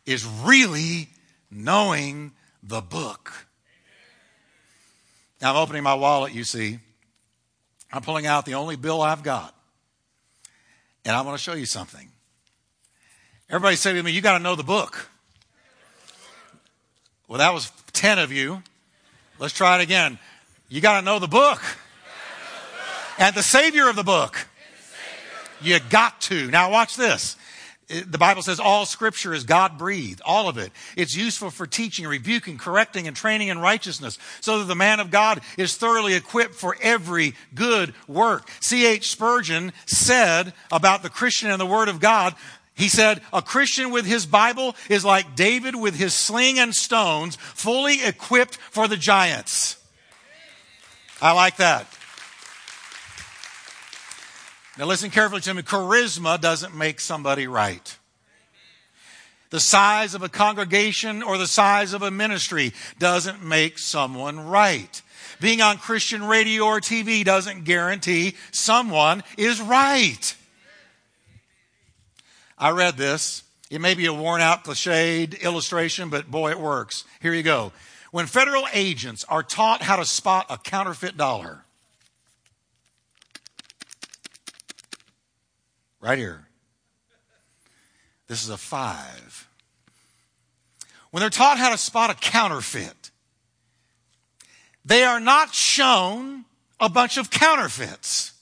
is 0.04 0.26
really 0.26 1.08
knowing 1.50 2.32
the 2.62 2.80
book. 2.80 3.46
Now, 5.40 5.50
I'm 5.50 5.56
opening 5.56 5.82
my 5.82 5.94
wallet, 5.94 6.32
you 6.32 6.44
see. 6.44 6.78
I'm 7.92 8.02
pulling 8.02 8.26
out 8.26 8.44
the 8.44 8.54
only 8.54 8.76
bill 8.76 9.00
I've 9.00 9.22
got. 9.22 9.54
And 11.04 11.14
I 11.14 11.20
want 11.22 11.36
to 11.36 11.42
show 11.42 11.54
you 11.54 11.66
something. 11.66 12.08
Everybody 13.48 13.76
say 13.76 13.92
to 13.92 14.02
me, 14.02 14.10
You 14.10 14.20
got 14.20 14.38
to 14.38 14.42
know 14.42 14.56
the 14.56 14.62
book. 14.62 15.08
Well, 17.28 17.38
that 17.38 17.54
was 17.54 17.70
10 17.92 18.18
of 18.18 18.32
you. 18.32 18.62
Let's 19.38 19.54
try 19.54 19.78
it 19.78 19.82
again. 19.82 20.18
You 20.68 20.80
got 20.80 21.00
to 21.00 21.04
know 21.04 21.18
the 21.18 21.28
book. 21.28 21.60
And 23.18 23.34
the 23.34 23.42
Savior 23.42 23.88
of 23.88 23.96
the 23.96 24.02
book. 24.02 24.46
You 25.60 25.78
got 25.88 26.20
to. 26.22 26.50
Now, 26.50 26.70
watch 26.70 26.96
this 26.96 27.36
the 27.88 28.18
Bible 28.18 28.42
says 28.42 28.60
all 28.60 28.86
scripture 28.86 29.34
is 29.34 29.44
God 29.44 29.78
breathed, 29.78 30.20
all 30.24 30.48
of 30.48 30.58
it. 30.58 30.72
It's 30.96 31.14
useful 31.14 31.50
for 31.50 31.66
teaching, 31.66 32.06
rebuking, 32.06 32.58
correcting, 32.58 33.06
and 33.06 33.16
training 33.16 33.48
in 33.48 33.58
righteousness, 33.58 34.18
so 34.40 34.58
that 34.58 34.64
the 34.64 34.74
man 34.74 35.00
of 35.00 35.10
God 35.10 35.40
is 35.58 35.76
thoroughly 35.76 36.14
equipped 36.14 36.54
for 36.54 36.76
every 36.80 37.34
good 37.54 37.94
work. 38.08 38.50
C.H. 38.60 39.10
Spurgeon 39.10 39.72
said 39.86 40.52
about 40.72 41.02
the 41.02 41.10
Christian 41.10 41.50
and 41.50 41.60
the 41.60 41.66
Word 41.66 41.88
of 41.88 42.00
God, 42.00 42.34
he 42.74 42.88
said, 42.88 43.22
a 43.32 43.40
Christian 43.40 43.90
with 43.90 44.04
his 44.04 44.26
Bible 44.26 44.74
is 44.88 45.04
like 45.04 45.36
David 45.36 45.76
with 45.76 45.94
his 45.94 46.12
sling 46.12 46.58
and 46.58 46.74
stones, 46.74 47.36
fully 47.36 48.04
equipped 48.04 48.56
for 48.56 48.88
the 48.88 48.96
giants. 48.96 49.76
I 51.22 51.32
like 51.32 51.56
that. 51.56 51.86
Now, 54.76 54.86
listen 54.86 55.10
carefully 55.10 55.40
to 55.42 55.54
me. 55.54 55.62
Charisma 55.62 56.40
doesn't 56.40 56.74
make 56.74 56.98
somebody 56.98 57.46
right. 57.46 57.96
The 59.50 59.60
size 59.60 60.16
of 60.16 60.24
a 60.24 60.28
congregation 60.28 61.22
or 61.22 61.38
the 61.38 61.46
size 61.46 61.92
of 61.92 62.02
a 62.02 62.10
ministry 62.10 62.72
doesn't 62.98 63.40
make 63.40 63.78
someone 63.78 64.40
right. 64.40 65.00
Being 65.40 65.60
on 65.60 65.78
Christian 65.78 66.24
radio 66.24 66.64
or 66.64 66.80
TV 66.80 67.24
doesn't 67.24 67.62
guarantee 67.62 68.34
someone 68.50 69.22
is 69.38 69.60
right. 69.60 70.34
I 72.58 72.70
read 72.70 72.96
this. 72.96 73.42
It 73.70 73.80
may 73.80 73.94
be 73.94 74.06
a 74.06 74.12
worn 74.12 74.40
out, 74.40 74.64
cliched 74.64 75.40
illustration, 75.42 76.08
but 76.08 76.30
boy, 76.30 76.50
it 76.50 76.60
works. 76.60 77.04
Here 77.20 77.34
you 77.34 77.42
go. 77.42 77.72
When 78.10 78.26
federal 78.26 78.66
agents 78.72 79.24
are 79.28 79.42
taught 79.42 79.82
how 79.82 79.96
to 79.96 80.04
spot 80.04 80.46
a 80.48 80.58
counterfeit 80.58 81.16
dollar, 81.16 81.64
Right 86.04 86.18
here. 86.18 86.46
This 88.26 88.44
is 88.44 88.50
a 88.50 88.58
five. 88.58 89.48
When 91.10 91.22
they're 91.22 91.30
taught 91.30 91.56
how 91.56 91.70
to 91.70 91.78
spot 91.78 92.10
a 92.10 92.14
counterfeit, 92.14 93.10
they 94.84 95.02
are 95.02 95.18
not 95.18 95.54
shown 95.54 96.44
a 96.78 96.90
bunch 96.90 97.16
of 97.16 97.30
counterfeits. 97.30 98.33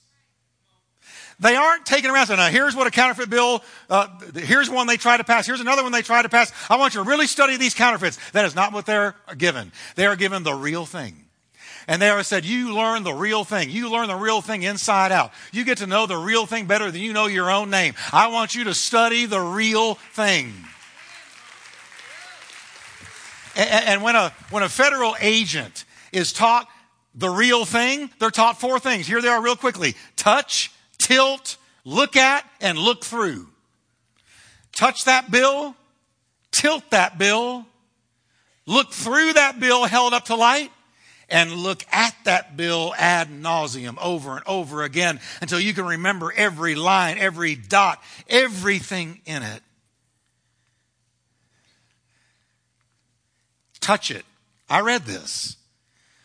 They 1.39 1.55
aren't 1.55 1.85
taken 1.85 2.11
around 2.11 2.27
saying, 2.27 2.37
now 2.37 2.47
here's 2.47 2.75
what 2.75 2.87
a 2.87 2.91
counterfeit 2.91 3.29
bill, 3.29 3.63
uh, 3.89 4.07
here's 4.35 4.69
one 4.69 4.87
they 4.87 4.97
try 4.97 5.17
to 5.17 5.23
pass, 5.23 5.45
here's 5.45 5.61
another 5.61 5.83
one 5.83 5.91
they 5.91 6.01
try 6.01 6.21
to 6.21 6.29
pass. 6.29 6.51
I 6.69 6.77
want 6.77 6.93
you 6.93 7.03
to 7.03 7.09
really 7.09 7.27
study 7.27 7.57
these 7.57 7.73
counterfeits. 7.73 8.17
That 8.31 8.45
is 8.45 8.55
not 8.55 8.73
what 8.73 8.85
they're 8.85 9.15
given. 9.37 9.71
They 9.95 10.05
are 10.05 10.15
given 10.15 10.43
the 10.43 10.53
real 10.53 10.85
thing. 10.85 11.23
And 11.87 12.01
they 12.01 12.09
always 12.09 12.27
said, 12.27 12.45
You 12.45 12.73
learn 12.73 13.03
the 13.03 13.13
real 13.13 13.43
thing. 13.43 13.69
You 13.69 13.89
learn 13.89 14.07
the 14.07 14.15
real 14.15 14.41
thing 14.41 14.63
inside 14.63 15.11
out. 15.11 15.31
You 15.51 15.65
get 15.65 15.79
to 15.79 15.87
know 15.87 16.05
the 16.05 16.15
real 16.15 16.45
thing 16.45 16.65
better 16.65 16.89
than 16.91 17.01
you 17.01 17.13
know 17.13 17.27
your 17.27 17.51
own 17.51 17.69
name. 17.69 17.93
I 18.11 18.27
want 18.27 18.55
you 18.55 18.65
to 18.65 18.73
study 18.73 19.25
the 19.25 19.41
real 19.41 19.95
thing. 19.95 20.53
And, 23.55 23.85
and 23.85 24.01
when, 24.01 24.15
a, 24.15 24.31
when 24.49 24.63
a 24.63 24.69
federal 24.69 25.15
agent 25.19 25.85
is 26.11 26.33
taught 26.33 26.67
the 27.15 27.29
real 27.29 27.65
thing, 27.65 28.09
they're 28.19 28.31
taught 28.31 28.59
four 28.59 28.79
things. 28.79 29.05
Here 29.05 29.21
they 29.21 29.27
are, 29.27 29.41
real 29.41 29.55
quickly 29.55 29.95
touch, 30.15 30.71
tilt, 31.03 31.57
look 31.83 32.15
at, 32.15 32.49
and 32.61 32.77
look 32.77 33.03
through. 33.03 33.47
Touch 34.75 35.05
that 35.05 35.29
bill, 35.29 35.75
tilt 36.51 36.89
that 36.89 37.17
bill, 37.17 37.65
look 38.65 38.91
through 38.91 39.33
that 39.33 39.59
bill 39.59 39.85
held 39.85 40.13
up 40.13 40.25
to 40.25 40.35
light, 40.35 40.71
and 41.29 41.51
look 41.51 41.85
at 41.91 42.15
that 42.23 42.55
bill 42.57 42.93
ad 42.97 43.29
nauseum 43.29 43.97
over 44.01 44.35
and 44.37 44.47
over 44.47 44.83
again 44.83 45.19
until 45.41 45.59
you 45.59 45.73
can 45.73 45.85
remember 45.85 46.31
every 46.35 46.75
line, 46.75 47.17
every 47.17 47.55
dot, 47.55 48.01
everything 48.27 49.21
in 49.25 49.43
it. 49.43 49.61
Touch 53.79 54.09
it. 54.09 54.25
I 54.69 54.79
read 54.79 55.03
this. 55.03 55.57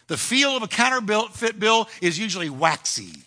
The 0.06 0.16
feel 0.16 0.56
of 0.56 0.62
a 0.62 0.68
counterfeit 0.68 1.58
bill 1.58 1.88
is 2.00 2.18
usually 2.18 2.48
waxy. 2.48 3.24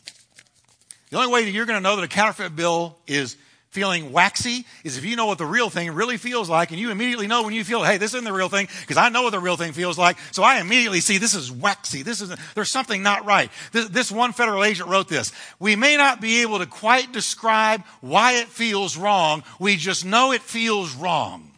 The 1.12 1.18
only 1.18 1.32
way 1.32 1.44
that 1.44 1.52
you're 1.52 1.66
going 1.66 1.78
to 1.78 1.84
know 1.84 1.98
that 1.98 2.04
a 2.04 2.08
counterfeit 2.08 2.56
bill 2.56 2.98
is 3.06 3.38
feeling 3.72 4.12
waxy 4.12 4.66
is 4.84 4.98
if 4.98 5.06
you 5.06 5.16
know 5.16 5.26
what 5.26 5.38
the 5.38 5.46
real 5.46 5.70
thing 5.70 5.92
really 5.92 6.18
feels 6.18 6.50
like 6.50 6.72
and 6.72 6.80
you 6.80 6.92
immediately 6.92 7.26
know 7.26 7.44
when 7.44 7.54
you 7.54 7.64
feel 7.64 7.82
hey 7.82 7.98
this 7.98 8.14
isn't 8.14 8.26
the 8.26 8.34
real 8.34 8.50
thing 8.50 8.68
because 8.82 8.98
i 8.98 9.08
know 9.08 9.22
what 9.22 9.30
the 9.30 9.40
real 9.40 9.56
thing 9.56 9.72
feels 9.72 9.98
like 9.98 10.18
so 10.32 10.44
i 10.44 10.60
immediately 10.60 11.00
see 11.00 11.18
this 11.18 11.34
is 11.34 11.50
waxy 11.50 12.04
this 12.04 12.20
is 12.20 12.36
there's 12.54 12.70
something 12.70 13.02
not 13.02 13.26
right. 13.26 13.50
This, 13.72 13.88
this 13.88 14.12
one 14.12 14.34
federal 14.34 14.66
agent 14.66 14.90
wrote 14.90 15.08
this 15.08 15.32
we 15.58 15.78
may 15.78 15.96
not 15.96 16.20
be 16.20 16.42
able 16.42 16.60
to 16.60 16.66
quite 16.66 17.14
describe 17.14 17.82
why 18.02 18.34
it 18.34 18.48
feels 18.50 18.98
wrong 18.98 19.42
we 19.58 19.78
just 19.78 20.04
know 20.04 20.34
it 20.34 20.42
feels 20.42 20.94
wrong. 20.94 21.50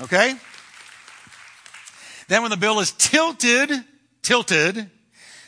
Okay? 0.00 0.34
Then 2.26 2.42
when 2.42 2.50
the 2.50 2.56
bill 2.56 2.80
is 2.80 2.90
tilted 2.90 3.70
tilted 4.22 4.90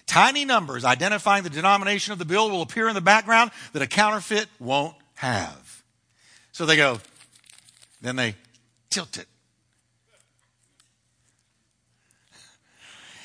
Tiny 0.07 0.45
numbers 0.45 0.85
identifying 0.85 1.43
the 1.43 1.51
denomination 1.51 2.13
of 2.13 2.19
the 2.19 2.25
bill 2.25 2.51
will 2.51 2.63
appear 2.63 2.89
in 2.89 2.95
the 2.95 3.01
background 3.01 3.51
that 3.73 3.83
a 3.83 3.87
counterfeit 3.87 4.47
won't 4.59 4.95
have. 5.15 5.83
So 6.53 6.67
they 6.67 6.77
go, 6.77 7.01
then 8.01 8.17
they 8.17 8.37
tilt 8.91 9.17
it. 9.17 9.27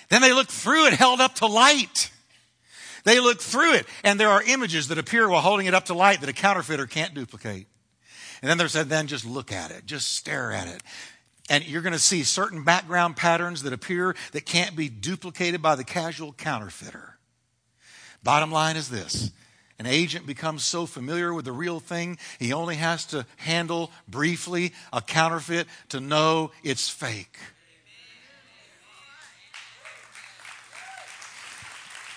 Then 0.10 0.22
they 0.22 0.34
look 0.34 0.48
through 0.48 0.88
it 0.88 0.94
held 0.94 1.22
up 1.22 1.36
to 1.36 1.46
light. 1.46 2.12
They 3.04 3.20
look 3.20 3.40
through 3.40 3.76
it, 3.76 3.86
and 4.04 4.20
there 4.20 4.30
are 4.30 4.42
images 4.42 4.88
that 4.88 4.98
appear 4.98 5.30
while 5.30 5.42
holding 5.42 5.68
it 5.68 5.74
up 5.74 5.86
to 5.86 5.94
light 5.94 6.22
that 6.22 6.30
a 6.30 6.34
counterfeiter 6.34 6.88
can't 6.88 7.14
duplicate. 7.14 7.68
And 8.42 8.50
then 8.50 8.58
they're 8.58 8.68
said, 8.68 8.90
then 8.90 9.08
just 9.08 9.26
look 9.26 9.52
at 9.52 9.72
it, 9.72 9.86
just 9.86 10.14
stare 10.14 10.52
at 10.52 10.68
it 10.68 10.82
and 11.50 11.68
you're 11.68 11.82
going 11.82 11.94
to 11.94 12.00
see 12.00 12.24
certain 12.24 12.64
background 12.64 13.16
patterns 13.18 13.64
that 13.64 13.74
appear 13.74 14.16
that 14.32 14.46
can't 14.46 14.76
be 14.76 14.88
duplicated 14.88 15.62
by 15.62 15.76
the 15.76 15.84
casual 15.84 16.32
counterfeiter. 16.32 17.18
Bottom 18.24 18.52
line 18.52 18.78
is 18.78 18.90
this 18.90 19.32
an 19.80 19.86
agent 19.86 20.28
becomes 20.28 20.64
so 20.64 20.86
familiar 20.86 21.34
with 21.34 21.46
the 21.46 21.54
real 21.54 21.80
thing, 21.80 22.18
he 22.38 22.52
only 22.52 22.76
has 22.76 23.06
to 23.08 23.26
handle 23.38 23.92
briefly 24.08 24.74
a 24.92 25.02
counterfeit 25.02 25.68
to 25.90 26.02
know 26.02 26.52
it's 26.64 26.90
fake. 26.90 27.38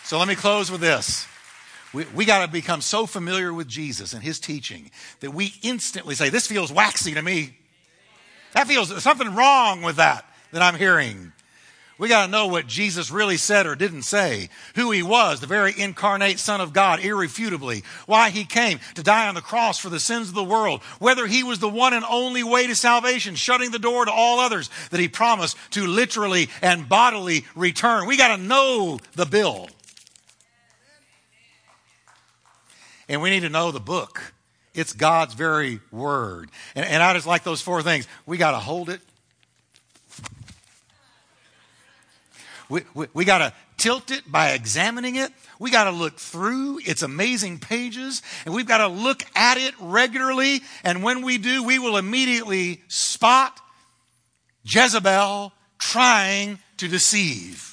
So 0.04 0.18
let 0.18 0.28
me 0.28 0.34
close 0.34 0.70
with 0.70 0.80
this. 0.80 1.26
We, 1.94 2.04
we 2.14 2.24
got 2.24 2.44
to 2.44 2.50
become 2.50 2.80
so 2.80 3.06
familiar 3.06 3.54
with 3.54 3.68
Jesus 3.68 4.12
and 4.12 4.22
his 4.22 4.40
teaching 4.40 4.90
that 5.20 5.32
we 5.32 5.54
instantly 5.62 6.14
say, 6.14 6.28
This 6.28 6.46
feels 6.46 6.72
waxy 6.72 7.14
to 7.14 7.22
me. 7.22 7.56
That 8.54 8.68
feels 8.68 9.02
something 9.02 9.34
wrong 9.34 9.82
with 9.82 9.96
that 9.96 10.24
that 10.52 10.62
I'm 10.62 10.76
hearing. 10.76 11.32
We 11.98 12.08
got 12.08 12.24
to 12.24 12.32
know 12.32 12.48
what 12.48 12.66
Jesus 12.66 13.12
really 13.12 13.36
said 13.36 13.64
or 13.64 13.76
didn't 13.76 14.02
say, 14.02 14.48
who 14.74 14.90
he 14.90 15.04
was, 15.04 15.38
the 15.38 15.46
very 15.46 15.72
incarnate 15.78 16.40
Son 16.40 16.60
of 16.60 16.72
God, 16.72 16.98
irrefutably, 16.98 17.84
why 18.06 18.30
he 18.30 18.44
came 18.44 18.80
to 18.94 19.04
die 19.04 19.28
on 19.28 19.36
the 19.36 19.40
cross 19.40 19.78
for 19.78 19.88
the 19.88 20.00
sins 20.00 20.28
of 20.28 20.34
the 20.34 20.42
world, 20.42 20.82
whether 20.98 21.26
he 21.26 21.44
was 21.44 21.60
the 21.60 21.68
one 21.68 21.94
and 21.94 22.04
only 22.08 22.42
way 22.42 22.66
to 22.66 22.74
salvation, 22.74 23.36
shutting 23.36 23.70
the 23.70 23.78
door 23.78 24.04
to 24.04 24.10
all 24.10 24.40
others 24.40 24.68
that 24.90 24.98
he 24.98 25.06
promised 25.06 25.56
to 25.70 25.86
literally 25.86 26.48
and 26.60 26.88
bodily 26.88 27.44
return. 27.54 28.06
We 28.06 28.16
got 28.16 28.36
to 28.36 28.42
know 28.42 28.98
the 29.14 29.26
bill. 29.26 29.68
And 33.08 33.22
we 33.22 33.30
need 33.30 33.40
to 33.40 33.48
know 33.48 33.70
the 33.70 33.80
book. 33.80 34.32
It's 34.74 34.92
God's 34.92 35.34
very 35.34 35.80
word. 35.90 36.50
And, 36.74 36.86
and 36.86 37.02
I 37.02 37.12
just 37.14 37.26
like 37.26 37.44
those 37.44 37.60
four 37.60 37.82
things. 37.82 38.08
We 38.26 38.38
got 38.38 38.52
to 38.52 38.58
hold 38.58 38.88
it. 38.88 39.00
We, 42.68 42.82
we, 42.94 43.06
we 43.12 43.24
got 43.24 43.38
to 43.38 43.52
tilt 43.76 44.10
it 44.10 44.30
by 44.30 44.52
examining 44.52 45.16
it. 45.16 45.30
We 45.58 45.70
got 45.70 45.84
to 45.84 45.90
look 45.90 46.18
through 46.18 46.80
its 46.84 47.02
amazing 47.02 47.58
pages 47.58 48.22
and 48.44 48.54
we've 48.54 48.66
got 48.66 48.78
to 48.78 48.88
look 48.88 49.22
at 49.34 49.58
it 49.58 49.74
regularly. 49.78 50.62
And 50.82 51.02
when 51.02 51.22
we 51.22 51.36
do, 51.36 51.64
we 51.64 51.78
will 51.78 51.96
immediately 51.96 52.82
spot 52.88 53.60
Jezebel 54.64 55.52
trying 55.78 56.60
to 56.78 56.88
deceive. 56.88 57.71